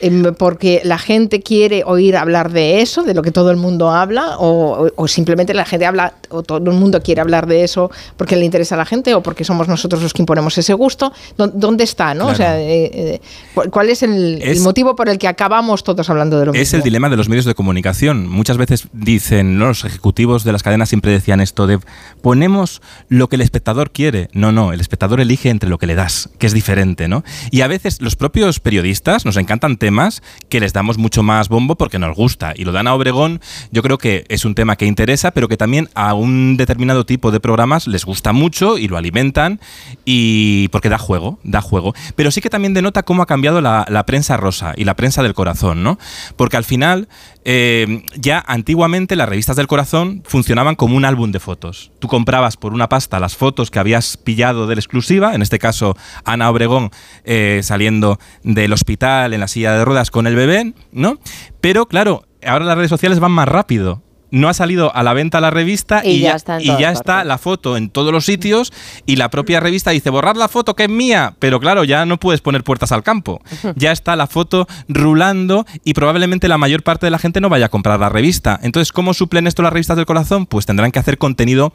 em, 0.00 0.34
porque 0.34 0.80
la 0.84 0.98
gente 0.98 1.40
quiere 1.42 1.82
oír 1.86 2.16
hablar 2.16 2.52
de 2.52 2.80
eso, 2.82 3.02
de 3.02 3.14
lo 3.14 3.22
que 3.22 3.30
todo 3.30 3.50
el 3.50 3.56
mundo 3.56 3.90
habla, 3.90 4.38
o, 4.38 4.86
o- 4.86 4.90
o 4.96 5.08
simplemente 5.08 5.54
la 5.54 5.64
gente 5.64 5.86
habla, 5.86 6.14
o 6.30 6.42
todo 6.42 6.70
el 6.70 6.76
mundo 6.76 7.02
quiere 7.02 7.20
hablar 7.20 7.46
de 7.46 7.64
eso 7.64 7.90
porque 8.16 8.36
le 8.36 8.44
interesa 8.44 8.74
a 8.74 8.78
la 8.78 8.84
gente, 8.86 9.14
o 9.14 9.22
porque 9.22 9.44
somos 9.44 9.68
nosotros 9.68 10.02
los 10.02 10.12
que 10.12 10.22
imponemos 10.22 10.56
ese 10.58 10.74
gusto. 10.74 11.12
¿Dó- 11.36 11.48
¿Dónde 11.48 11.84
está, 11.84 12.14
no? 12.14 12.28
O 12.28 12.34
sea, 12.34 12.60
eh, 12.60 12.90
eh, 12.92 13.20
¿cuál- 13.54 13.70
¿cuál 13.70 13.88
es 13.90 14.02
el, 14.02 14.40
el 14.42 14.42
Es- 14.42 14.60
motivo 14.60 14.94
por 14.96 15.08
el 15.08 15.18
que 15.18 15.28
acabamos 15.28 15.84
todos 15.84 16.08
hablando 16.10 16.38
de 16.38 16.46
lo 16.46 16.52
mismo? 16.52 16.62
Es 16.62 16.72
el 16.74 16.82
dilema 16.82 17.08
de 17.08 17.16
los 17.16 17.28
medios 17.28 17.44
de 17.44 17.54
comunicación. 17.54 18.28
Muchas 18.28 18.56
veces 18.56 18.86
dicen, 18.92 19.58
¿no? 19.58 19.66
los 19.66 19.84
ejecutivos 19.84 20.44
de 20.44 20.52
las 20.52 20.62
cadenas 20.62 20.88
siempre 20.88 21.10
decían 21.12 21.40
esto 21.40 21.66
de 21.66 21.78
ponemos 22.20 22.80
lo 23.08 23.28
que 23.28 23.36
el 23.36 23.42
espectador 23.42 23.90
quiere. 23.90 24.28
No, 24.32 24.52
no, 24.52 24.72
el 24.72 24.80
espectador 24.80 25.20
elige 25.20 25.48
entre 25.50 25.68
lo 25.70 25.78
que 25.78 25.86
le 25.86 25.94
das, 25.94 26.21
que 26.38 26.46
es 26.46 26.52
diferente, 26.52 27.08
¿no? 27.08 27.24
Y 27.50 27.60
a 27.62 27.66
veces 27.66 28.00
los 28.00 28.16
propios 28.16 28.60
periodistas 28.60 29.24
nos 29.24 29.36
encantan 29.36 29.76
temas 29.76 30.22
que 30.48 30.60
les 30.60 30.72
damos 30.72 30.98
mucho 30.98 31.22
más 31.22 31.48
bombo 31.48 31.76
porque 31.76 31.98
nos 31.98 32.16
gusta. 32.16 32.52
Y 32.56 32.64
lo 32.64 32.72
dan 32.72 32.86
a 32.86 32.94
Obregón, 32.94 33.40
yo 33.70 33.82
creo 33.82 33.98
que 33.98 34.24
es 34.28 34.44
un 34.44 34.54
tema 34.54 34.76
que 34.76 34.86
interesa, 34.86 35.32
pero 35.32 35.48
que 35.48 35.56
también 35.56 35.88
a 35.94 36.14
un 36.14 36.56
determinado 36.56 37.06
tipo 37.06 37.30
de 37.30 37.40
programas 37.40 37.86
les 37.86 38.04
gusta 38.04 38.32
mucho 38.32 38.78
y 38.78 38.88
lo 38.88 38.96
alimentan 38.96 39.60
y 40.04 40.68
porque 40.68 40.88
da 40.88 40.98
juego, 40.98 41.38
da 41.42 41.60
juego. 41.60 41.94
Pero 42.16 42.30
sí 42.30 42.40
que 42.40 42.50
también 42.50 42.74
denota 42.74 43.02
cómo 43.02 43.22
ha 43.22 43.26
cambiado 43.26 43.60
la, 43.60 44.04
prensa 44.06 44.36
rosa 44.36 44.74
y 44.76 44.84
la 44.84 44.96
prensa 44.96 45.22
del 45.22 45.34
corazón, 45.34 45.82
¿no? 45.82 45.98
Porque 46.36 46.56
al 46.56 46.64
final, 46.64 47.08
eh, 47.44 48.04
ya 48.16 48.42
antiguamente 48.46 49.16
las 49.16 49.28
revistas 49.28 49.56
del 49.56 49.68
corazón 49.68 50.22
funcionaban 50.26 50.74
como 50.74 50.96
un 50.96 51.04
álbum 51.04 51.30
de 51.32 51.40
fotos. 51.40 51.92
Tú 51.98 52.08
comprabas 52.08 52.56
por 52.56 52.74
una 52.74 52.88
pasta 52.88 53.20
las 53.20 53.36
fotos 53.36 53.70
que 53.70 53.78
habías 53.78 54.16
pillado 54.16 54.66
de 54.66 54.74
la 54.74 54.80
exclusiva, 54.80 55.34
en 55.34 55.42
este 55.42 55.58
caso 55.58 55.96
Ana 56.24 56.50
Obregón 56.50 56.90
eh, 57.24 57.60
saliendo 57.62 58.18
del 58.42 58.72
hospital 58.72 59.34
en 59.34 59.40
la 59.40 59.48
silla 59.48 59.74
de 59.74 59.84
ruedas 59.84 60.10
con 60.10 60.26
el 60.26 60.36
bebé, 60.36 60.72
¿no? 60.92 61.18
Pero 61.60 61.86
claro, 61.86 62.24
ahora 62.44 62.64
las 62.64 62.76
redes 62.76 62.90
sociales 62.90 63.20
van 63.20 63.32
más 63.32 63.48
rápido. 63.48 64.02
No 64.32 64.48
ha 64.48 64.54
salido 64.54 64.96
a 64.96 65.02
la 65.02 65.12
venta 65.12 65.42
la 65.42 65.50
revista 65.50 66.00
Y 66.02 66.12
y, 66.12 66.20
ya 66.20 66.34
está 66.34 66.58
y 66.58 66.64
ya 66.64 66.90
está 66.90 67.22
la 67.22 67.36
foto 67.36 67.76
en 67.76 67.90
todos 67.90 68.12
los 68.12 68.24
sitios 68.24 68.72
y 69.04 69.16
la 69.16 69.28
propia 69.28 69.60
revista 69.60 69.90
dice 69.90 70.08
borrar 70.08 70.38
la 70.38 70.48
foto 70.48 70.74
que 70.74 70.84
es 70.84 70.88
mía, 70.88 71.36
pero 71.38 71.60
claro, 71.60 71.84
ya 71.84 72.06
no 72.06 72.16
puedes 72.18 72.40
poner 72.40 72.64
puertas 72.64 72.92
al 72.92 73.02
campo. 73.02 73.42
Ya 73.76 73.92
está 73.92 74.16
la 74.16 74.26
foto 74.26 74.66
rulando 74.88 75.66
y 75.84 75.92
probablemente 75.92 76.48
la 76.48 76.56
mayor 76.56 76.82
parte 76.82 77.04
de 77.04 77.10
la 77.10 77.18
gente 77.18 77.42
no 77.42 77.50
vaya 77.50 77.66
a 77.66 77.68
comprar 77.68 78.00
la 78.00 78.08
revista. 78.08 78.58
Entonces, 78.62 78.90
¿cómo 78.90 79.12
suplen 79.12 79.46
esto 79.46 79.62
las 79.62 79.72
revistas 79.72 79.98
del 79.98 80.06
corazón? 80.06 80.46
Pues 80.46 80.64
tendrán 80.64 80.92
que 80.92 80.98
hacer 80.98 81.18
contenido 81.18 81.74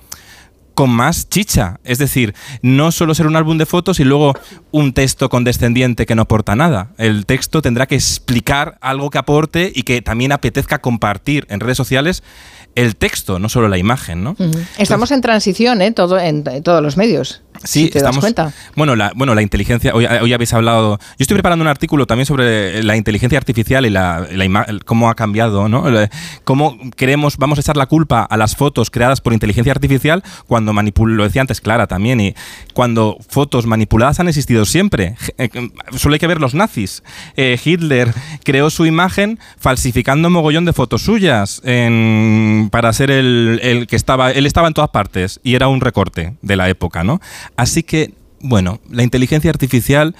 con 0.77 0.91
más 0.91 1.27
chicha. 1.27 1.79
Es 1.83 1.97
decir, 1.97 2.35
no 2.61 2.91
solo 2.91 3.15
ser 3.15 3.25
un 3.25 3.35
álbum 3.35 3.57
de 3.57 3.65
fotos 3.65 3.99
y 3.99 4.03
luego 4.03 4.35
un 4.69 4.93
texto 4.93 5.27
condescendiente 5.27 6.05
que 6.05 6.13
no 6.13 6.21
aporta 6.21 6.55
nada. 6.55 6.89
El 6.99 7.25
texto 7.25 7.63
tendrá 7.63 7.87
que 7.87 7.95
explicar 7.95 8.77
algo 8.79 9.09
que 9.09 9.17
aporte 9.17 9.71
y 9.73 9.81
que 9.81 10.03
también 10.03 10.33
apetezca 10.33 10.79
compartir 10.79 11.47
en 11.49 11.61
redes 11.61 11.77
sociales 11.77 12.21
el 12.75 12.95
texto, 12.95 13.39
no 13.39 13.49
solo 13.49 13.69
la 13.69 13.79
imagen, 13.79 14.23
¿no? 14.23 14.35
Estamos 14.77 15.09
en 15.09 15.21
transición, 15.21 15.81
¿eh? 15.81 15.91
Todo, 15.93 16.19
en, 16.19 16.43
en 16.45 16.61
todos 16.61 16.83
los 16.83 16.95
medios. 16.95 17.41
Sí, 17.63 17.85
si 17.85 17.89
te 17.89 17.99
das 17.99 18.03
estamos. 18.15 18.19
cuenta. 18.21 18.53
Bueno, 18.75 18.95
la, 18.95 19.11
bueno, 19.15 19.33
la 19.35 19.41
inteligencia. 19.41 19.93
Hoy, 19.93 20.05
hoy 20.05 20.33
habéis 20.33 20.53
hablado. 20.53 20.97
Yo 20.99 21.15
estoy 21.19 21.35
preparando 21.35 21.63
un 21.63 21.67
artículo 21.67 22.05
también 22.05 22.25
sobre 22.25 22.83
la 22.83 22.95
inteligencia 22.95 23.37
artificial 23.37 23.85
y 23.85 23.89
la, 23.89 24.27
la 24.31 24.77
cómo 24.85 25.09
ha 25.09 25.15
cambiado, 25.15 25.67
¿no? 25.69 25.87
El- 25.87 26.09
Cómo 26.43 26.77
queremos, 26.95 27.37
vamos 27.37 27.57
a 27.59 27.61
echar 27.61 27.75
la 27.77 27.85
culpa 27.87 28.21
a 28.23 28.37
las 28.37 28.55
fotos 28.55 28.89
creadas 28.89 29.19
por 29.21 29.33
inteligencia 29.33 29.71
artificial 29.73 30.23
cuando 30.47 30.71
manipul 30.73 31.15
lo 31.17 31.23
decía 31.23 31.41
antes 31.41 31.59
Clara 31.61 31.87
también, 31.87 32.19
y 32.21 32.35
cuando 32.73 33.17
fotos 33.29 33.65
manipuladas 33.65 34.19
han 34.19 34.27
existido 34.29 34.65
siempre. 34.65 35.15
Eh, 35.37 35.49
Solo 35.97 36.13
hay 36.13 36.19
que 36.19 36.27
ver 36.27 36.39
los 36.39 36.53
nazis. 36.53 37.03
Eh, 37.35 37.59
Hitler 37.63 38.13
creó 38.43 38.69
su 38.69 38.85
imagen 38.85 39.39
falsificando 39.57 40.27
un 40.29 40.33
mogollón 40.33 40.65
de 40.65 40.73
fotos 40.73 41.01
suyas 41.01 41.61
en- 41.65 42.69
para 42.71 42.91
ser 42.93 43.11
el, 43.11 43.59
el 43.63 43.87
que 43.87 43.95
estaba. 43.95 44.31
Él 44.31 44.45
estaba 44.45 44.67
en 44.67 44.73
todas 44.73 44.89
partes 44.91 45.39
y 45.43 45.55
era 45.55 45.67
un 45.67 45.81
recorte 45.81 46.35
de 46.41 46.55
la 46.55 46.69
época, 46.69 47.03
¿no? 47.03 47.19
Así 47.55 47.83
que, 47.83 48.13
bueno, 48.39 48.79
la 48.89 49.03
inteligencia 49.03 49.49
artificial 49.49 50.15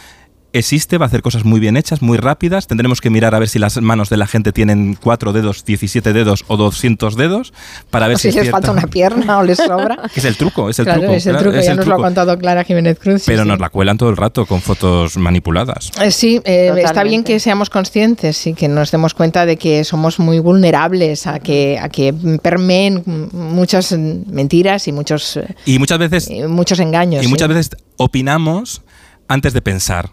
existe, 0.58 0.98
va 0.98 1.06
a 1.06 1.08
hacer 1.08 1.22
cosas 1.22 1.46
muy 1.46 1.60
bien 1.60 1.78
hechas, 1.78 2.02
muy 2.02 2.18
rápidas. 2.18 2.68
Tendremos 2.68 3.02
que 3.02 3.10
mirar 3.10 3.36
a 3.36 3.40
ver 3.40 3.50
si 3.50 3.60
las 3.60 3.80
manos 3.82 4.10
de 4.10 4.18
la 4.18 4.28
gente 4.28 4.52
tienen 4.52 4.96
4 4.96 5.34
dedos, 5.34 5.66
17 5.66 6.14
dedos 6.14 6.44
o 6.48 6.58
200 6.58 7.16
dedos 7.16 7.54
para 7.90 8.08
ver 8.08 8.16
O 8.16 8.20
si, 8.20 8.32
si 8.32 8.38
les 8.38 8.48
es 8.48 8.52
falta 8.52 8.72
una 8.72 8.88
pierna 8.88 9.40
o 9.40 9.44
les 9.44 9.58
sobra. 9.58 9.98
Es 10.16 10.26
el 10.26 10.36
truco, 10.36 10.70
es 10.70 10.80
el 10.80 10.86
claro, 10.86 11.02
truco. 11.02 11.16
es 11.16 11.26
el 11.26 11.32
claro, 11.34 11.44
truco, 11.44 11.58
es 11.60 11.66
ya 11.66 11.72
el 11.72 11.78
nos 11.78 11.88
lo 11.88 11.94
ha 11.94 11.96
truco. 11.98 12.08
contado 12.08 12.38
Clara 12.40 12.64
Jiménez 12.64 12.98
Cruz. 13.00 13.24
Pero 13.26 13.44
sí. 13.44 13.48
nos 13.48 13.60
la 13.60 13.70
cuelan 13.70 13.98
todo 13.98 14.10
el 14.10 14.18
rato 14.18 14.46
con 14.46 14.62
fotos 14.62 15.18
manipuladas. 15.18 15.92
Eh, 16.02 16.12
Sí, 16.12 16.42
eh, 16.46 16.74
está 16.84 17.04
bien 17.04 17.24
que 17.24 17.40
seamos 17.40 17.70
conscientes 17.70 18.48
y 18.48 18.54
que 18.54 18.68
nos 18.68 18.92
demos 18.92 19.14
cuenta 19.14 19.46
de 19.46 19.58
que 19.58 19.84
somos 19.84 20.20
muy 20.20 20.40
vulnerables 20.40 21.28
a 21.28 21.40
que, 21.40 21.78
a 21.80 21.90
que 21.90 22.14
permeen 22.42 23.04
muchas 23.32 23.92
mentiras 23.92 24.88
y 24.88 24.92
muchos, 24.92 25.38
eh, 25.38 25.56
Y 25.66 25.78
muchas 25.80 26.00
veces 26.00 26.30
y 26.30 26.42
muchos 26.44 26.80
engaños. 26.80 27.22
Y 27.22 27.26
sí. 27.26 27.30
muchas 27.30 27.48
veces 27.50 27.70
opinamos 27.98 28.82
antes 29.28 29.54
de 29.54 29.62
pensar. 29.62 30.10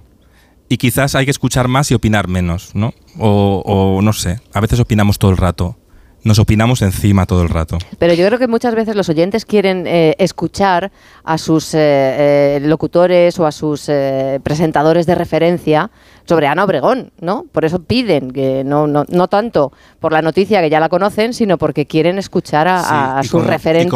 Y 0.69 0.79
quizás 0.79 1.15
hay 1.15 1.25
que 1.25 1.31
escuchar 1.31 1.69
más 1.69 1.91
y 1.91 1.95
opinar 1.95 2.29
menos, 2.29 2.75
¿no? 2.75 2.95
O, 3.19 3.63
o 3.65 4.03
no 4.03 4.13
sé, 4.13 4.41
a 4.53 4.61
veces 4.61 4.81
opinamos 4.81 5.19
todo 5.19 5.31
el 5.31 5.37
rato. 5.37 5.77
Nos 6.25 6.39
opinamos 6.39 6.81
encima 6.81 7.27
todo 7.27 7.43
el 7.43 7.51
rato. 7.51 7.77
Pero 7.99 8.15
yo 8.15 8.27
creo 8.27 8.39
que 8.39 8.49
muchas 8.49 8.75
veces 8.75 8.97
los 8.97 9.11
oyentes 9.11 9.45
quieren 9.45 9.87
eh, 9.87 10.15
escuchar 10.19 10.91
a 11.23 11.37
sus 11.37 11.75
eh, 11.75 11.79
eh, 11.79 12.61
locutores 12.63 13.39
o 13.39 13.47
a 13.47 13.53
sus 13.53 13.91
eh, 13.91 14.41
presentadores 14.43 15.05
de 15.05 15.15
referencia 15.17 15.91
sobre 16.27 16.47
Ana 16.47 16.65
Obregón, 16.65 17.11
¿no? 17.21 17.45
Por 17.53 17.65
eso 17.65 17.83
piden 17.83 18.31
que 18.31 18.63
no, 18.65 18.87
no, 18.87 19.05
no 19.09 19.29
tanto 19.29 19.73
por 20.01 20.13
la 20.13 20.23
noticia 20.23 20.61
que 20.63 20.71
ya 20.71 20.81
la 20.81 20.89
conocen, 20.89 21.35
sino 21.35 21.59
porque 21.59 21.87
quieren 21.87 22.19
escuchar 22.19 22.67
a, 22.69 22.79
Sí, 22.83 22.89
a 22.91 23.19
y 23.21 23.25
sus 23.25 23.33
como- 23.33 23.45
y 23.45 23.49
referentes 23.49 23.91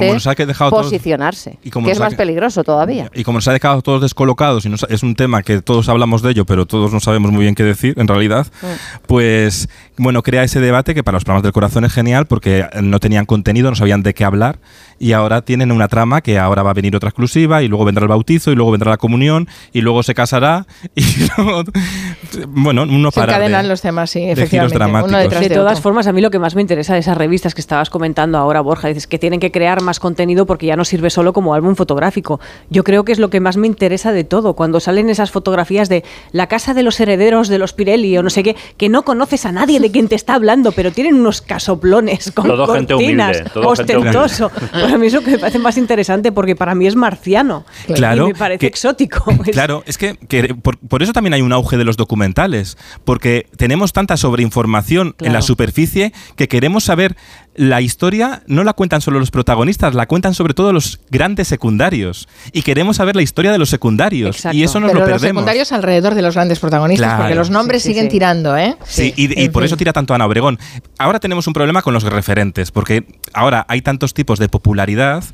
todos- 0.55 0.71
posicionarse, 0.71 1.59
y 1.63 1.71
como 1.71 1.87
que 1.87 1.93
es 1.93 1.99
más 2.01 2.11
que- 2.11 2.17
peligroso 2.17 2.65
todavía. 2.65 3.11
Y 3.15 3.25
como 3.25 3.39
nos 3.39 3.49
ha 3.49 3.53
dejado 3.53 3.81
todos 3.83 4.03
descolocados 4.03 4.65
y 4.67 4.69
nos- 4.69 4.87
es 4.89 5.03
un 5.03 5.15
tema 5.15 5.43
que 5.43 5.61
todos 5.63 5.89
hablamos 5.89 6.23
de 6.23 6.31
ello, 6.33 6.45
pero 6.45 6.67
todos 6.67 6.93
no 6.93 7.01
sabemos 7.01 7.31
muy 7.33 7.43
bien 7.43 7.55
qué 7.55 7.63
decir, 7.65 7.95
en 7.97 8.09
realidad, 8.09 8.47
pues 9.07 9.69
bueno, 9.97 10.23
crea 10.23 10.45
ese 10.45 10.61
debate 10.61 10.95
que 10.95 11.03
para 11.03 11.17
los 11.17 11.25
programas 11.25 11.43
del 11.43 11.53
corazón 11.53 11.85
es 11.85 11.93
genial 11.93 12.27
porque 12.27 12.67
no 12.83 13.01
tenían 13.01 13.27
contenido, 13.27 13.71
no 13.71 13.77
sabían 13.77 14.03
de 14.03 14.15
qué 14.15 14.25
hablar 14.25 14.59
y 14.99 15.13
ahora 15.13 15.43
tienen 15.43 15.73
una 15.73 15.89
trama 15.89 16.21
que 16.21 16.39
ahora 16.39 16.63
va 16.63 16.71
a 16.71 16.75
venir 16.75 16.95
otra 16.97 17.09
exclusiva 17.09 17.63
y 17.63 17.69
luego 17.69 17.85
vendrá 17.85 18.03
el 18.03 18.09
bautizo 18.09 18.51
y 18.53 18.55
luego 18.57 18.71
vendrá 18.73 18.91
la 18.91 18.97
comunión 18.97 19.49
y 19.73 19.81
luego 19.81 20.03
se 20.03 20.15
casará 20.15 20.67
y 20.95 21.03
luego 21.37 21.65
bueno, 22.49 22.83
uno 22.83 23.11
Se 23.11 23.21
para 23.21 23.33
encadenan 23.33 23.69
los 23.69 23.81
temas, 23.81 24.11
sí, 24.11 24.21
giros 24.21 24.39
efectivamente. 24.39 24.77
Uno 24.77 24.85
dramáticos. 24.85 25.23
detrás 25.23 25.41
De 25.43 25.49
de 25.49 25.55
todas 25.55 25.73
otro. 25.73 25.83
formas, 25.83 26.07
a 26.07 26.13
mí 26.13 26.21
lo 26.21 26.31
que 26.31 26.39
más 26.39 26.55
me 26.55 26.61
interesa 26.63 26.95
de 26.95 27.01
esas 27.01 27.17
revistas 27.17 27.55
que 27.55 27.61
estabas 27.61 27.91
comentando 27.91 28.39
ahora, 28.39 28.61
Borja, 28.61 28.89
dices 28.89 29.07
que 29.07 29.19
tienen 29.19 29.41
que 29.41 29.51
crear 29.51 29.81
más 29.83 30.01
contenido 30.01 30.47
porque 30.47 30.67
ya 30.67 30.77
no 30.77 30.85
sirve 30.85 31.11
solo 31.11 31.33
como 31.33 31.55
álbum 31.55 31.75
fotográfico. 31.75 32.41
Yo 32.71 32.85
creo 32.85 33.05
que 33.05 33.13
es 33.13 33.19
lo 33.19 33.31
que 33.31 33.41
más 33.41 33.57
me 33.57 33.67
interesa 33.67 34.13
de 34.13 34.25
todo, 34.25 34.55
cuando 34.55 34.81
salen 34.81 35.11
esas 35.11 35.31
fotografías 35.31 35.89
de 35.89 36.05
la 36.33 36.47
casa 36.49 36.75
de 36.75 36.83
los 36.83 36.99
herederos 37.01 37.49
de 37.49 37.59
los 37.59 37.73
Pirelli 37.73 38.17
o 38.19 38.23
no 38.23 38.31
sé 38.31 38.43
qué, 38.43 38.57
que 38.77 38.89
no 38.89 39.03
conoces 39.03 39.47
a 39.47 39.53
nadie 39.53 39.81
de 39.81 39.91
quien 39.91 40.09
te 40.09 40.15
está 40.15 40.35
hablando, 40.35 40.73
pero 40.73 40.91
tienen 40.93 41.15
unos 41.17 41.41
casoplones 41.43 42.33
con 42.33 42.47
Todo 42.47 42.67
gente 42.75 42.95
cortinas, 42.95 43.37
humilde, 43.37 43.51
todo 43.53 43.75
gente 43.77 43.97
ostentoso. 43.97 44.51
Para 44.73 44.99
mí 44.99 45.07
eso 45.07 45.21
que 45.23 45.33
me 45.33 45.39
parece 45.39 45.59
más 45.59 45.77
interesante 45.79 46.33
porque 46.33 46.57
para 46.57 46.75
mí 46.75 46.87
es 46.87 46.97
marciano 46.97 47.65
Claro, 47.95 48.25
y 48.29 48.33
me 48.33 48.39
parece 48.39 48.59
que- 48.61 48.67
exótico. 48.67 49.31
Es- 49.45 49.53
Claro, 49.59 49.83
es 49.87 49.99
que, 49.99 50.17
que 50.17 50.55
por, 50.55 50.79
por 50.79 51.03
eso 51.03 51.13
también 51.13 51.35
hay 51.35 51.43
un 51.43 51.53
auge 51.53 51.77
de 51.77 51.85
los 51.85 51.97
documentales, 52.19 52.77
porque 53.05 53.47
tenemos 53.57 53.93
tanta 53.93 54.17
sobreinformación 54.17 55.15
en 55.21 55.33
la 55.33 55.41
superficie 55.43 56.13
que 56.37 56.49
queremos 56.49 56.83
saber 56.85 57.17
la 57.55 57.81
historia, 57.81 58.43
no 58.47 58.63
la 58.65 58.73
cuentan 58.73 59.01
solo 59.01 59.19
los 59.19 59.31
protagonistas, 59.33 59.95
la 59.95 60.07
cuentan 60.07 60.33
sobre 60.35 60.55
todo 60.55 60.73
los 60.73 61.01
grandes 61.11 61.49
secundarios. 61.49 62.29
Y 62.53 62.63
queremos 62.63 62.97
saber 62.99 63.17
la 63.17 63.23
historia 63.23 63.51
de 63.53 63.59
los 63.59 63.69
secundarios. 63.69 64.37
Exacto. 64.37 64.57
Y 64.57 64.63
eso 64.63 64.79
nos 64.81 64.91
Pero 64.91 65.01
lo 65.01 65.07
los 65.07 65.15
perdemos. 65.21 65.41
secundarios 65.41 65.73
alrededor 65.73 66.15
de 66.15 66.23
los 66.23 66.35
grandes 66.35 66.59
protagonistas, 66.61 67.07
Claro. 67.09 67.23
porque 67.23 67.35
los 67.35 67.51
nombres 67.51 67.83
Sí, 67.83 67.89
sí, 67.89 67.95
siguen 67.95 68.05
sí. 68.07 68.11
tirando, 68.11 68.57
¿eh? 68.57 68.77
Sí, 68.85 69.13
y, 69.17 69.49
por 69.49 69.63
fin. 69.63 69.67
eso 69.67 69.77
tira 69.77 69.93
tanto 69.93 70.15
Ana 70.15 70.27
Obregón. 70.27 70.59
Ahora 70.99 71.19
tenemos 71.21 71.47
un 71.49 71.53
problema 71.53 71.83
con 71.83 71.95
los 71.95 72.05
referentes, 72.05 72.71
porque 72.71 73.05
ahora 73.33 73.65
hay 73.69 73.83
tantos 73.83 74.15
tipos 74.15 74.39
de 74.39 74.49
popularidad 74.49 75.25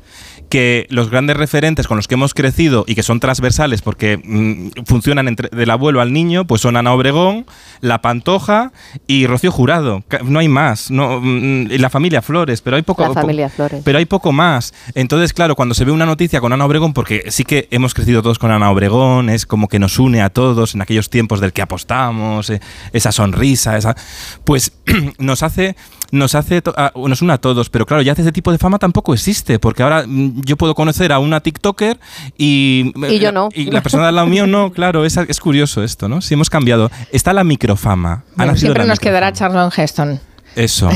que 0.49 0.85
los 0.89 1.09
grandes 1.09 1.37
referentes 1.37 1.87
con 1.87 1.97
los 1.97 2.07
que 2.07 2.13
hemos 2.15 2.33
crecido 2.33 2.85
y 2.87 2.95
que 2.95 3.03
son 3.03 3.19
transversales 3.19 3.81
porque 3.81 4.17
mm, 4.23 4.83
funcionan 4.85 5.27
entre, 5.27 5.49
del 5.49 5.69
abuelo 5.69 6.01
al 6.01 6.13
niño, 6.13 6.45
pues 6.45 6.61
son 6.61 6.77
Ana 6.77 6.93
Obregón, 6.93 7.45
La 7.81 8.01
Pantoja 8.01 8.71
y 9.07 9.27
Rocío 9.27 9.51
Jurado. 9.51 10.03
No 10.23 10.39
hay 10.39 10.47
más. 10.47 10.91
No, 10.91 11.19
mm, 11.21 11.67
la 11.79 11.89
familia 11.89 12.21
Flores, 12.21 12.61
pero 12.61 12.75
hay 12.77 12.83
poco. 12.83 13.01
La 13.03 13.09
po- 13.09 13.13
familia 13.15 13.49
Flores. 13.49 13.81
Pero 13.83 13.97
hay 13.97 14.05
poco 14.05 14.31
más. 14.31 14.73
Entonces, 14.93 15.33
claro, 15.33 15.55
cuando 15.55 15.73
se 15.75 15.83
ve 15.85 15.91
una 15.91 16.05
noticia 16.05 16.39
con 16.41 16.53
Ana 16.53 16.65
Obregón, 16.65 16.93
porque 16.93 17.23
sí 17.29 17.43
que 17.43 17.67
hemos 17.71 17.93
crecido 17.93 18.21
todos 18.21 18.39
con 18.39 18.51
Ana 18.51 18.69
Obregón, 18.71 19.29
es 19.29 19.45
como 19.45 19.67
que 19.67 19.79
nos 19.79 19.99
une 19.99 20.21
a 20.21 20.29
todos 20.29 20.75
en 20.75 20.81
aquellos 20.81 21.09
tiempos 21.09 21.39
del 21.41 21.53
que 21.53 21.61
apostamos, 21.61 22.49
eh, 22.49 22.59
esa 22.93 23.11
sonrisa, 23.11 23.77
esa, 23.77 23.95
pues 24.43 24.71
nos 25.17 25.43
hace, 25.43 25.75
nos 26.11 26.35
hace, 26.35 26.61
a- 26.75 26.91
nos 26.95 27.21
une 27.21 27.33
a 27.33 27.37
todos. 27.37 27.69
Pero 27.69 27.85
claro, 27.85 28.01
ya 28.03 28.13
ese 28.13 28.31
tipo 28.31 28.51
de 28.51 28.57
fama 28.57 28.79
tampoco 28.79 29.13
existe, 29.13 29.59
porque 29.59 29.83
ahora 29.83 30.05
mm, 30.07 30.41
yo 30.41 30.57
puedo 30.57 30.75
conocer 30.75 31.11
a 31.11 31.19
una 31.19 31.39
TikToker 31.41 31.99
y 32.37 32.91
Y 33.09 33.19
yo 33.19 33.31
no. 33.31 33.49
y 33.53 33.71
la 33.71 33.81
persona 33.81 34.03
de 34.03 34.09
al 34.09 34.15
lado 34.15 34.27
mío 34.27 34.47
no. 34.47 34.71
Claro, 34.75 35.05
es, 35.05 35.17
es 35.17 35.39
curioso 35.39 35.83
esto, 35.83 36.07
¿no? 36.09 36.21
Si 36.21 36.33
hemos 36.33 36.49
cambiado, 36.49 36.91
está 37.11 37.33
la 37.33 37.43
microfama. 37.43 38.23
Bueno, 38.35 38.55
siempre 38.55 38.83
la 38.83 38.89
nos 38.89 38.99
quedará. 38.99 39.31
Charlon 39.33 39.71
Heston. 39.75 40.19
Eso, 40.55 40.87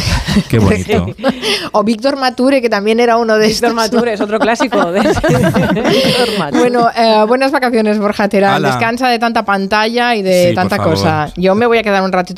qué 0.48 0.58
bonito. 0.60 1.08
O 1.74 1.84
Víctor 1.84 2.18
Mature, 2.18 2.62
que 2.62 2.70
también 2.70 3.02
era 3.02 3.18
uno 3.18 3.36
de 3.38 3.48
Víctor 3.48 3.72
estos. 3.72 3.92
Mature 3.94 4.14
es 4.14 4.22
otro 4.22 4.40
clásico. 4.40 4.90
de- 4.94 5.02
Bueno, 6.52 6.90
eh, 6.96 7.26
buenas 7.28 7.52
vacaciones, 7.52 8.00
Borja 8.00 8.28
Terán. 8.30 8.62
Descansa 8.62 9.10
de 9.10 9.20
tanta 9.20 9.44
pantalla 9.44 10.16
y 10.16 10.22
de 10.22 10.50
Sí, 10.50 10.56
tanta 10.56 10.78
cosa. 10.78 11.32
Yo 11.36 11.56
me 11.56 11.66
voy 11.66 11.78
a 11.78 11.84
quedar 11.84 12.02
un 12.04 12.12
ratito 12.12 12.28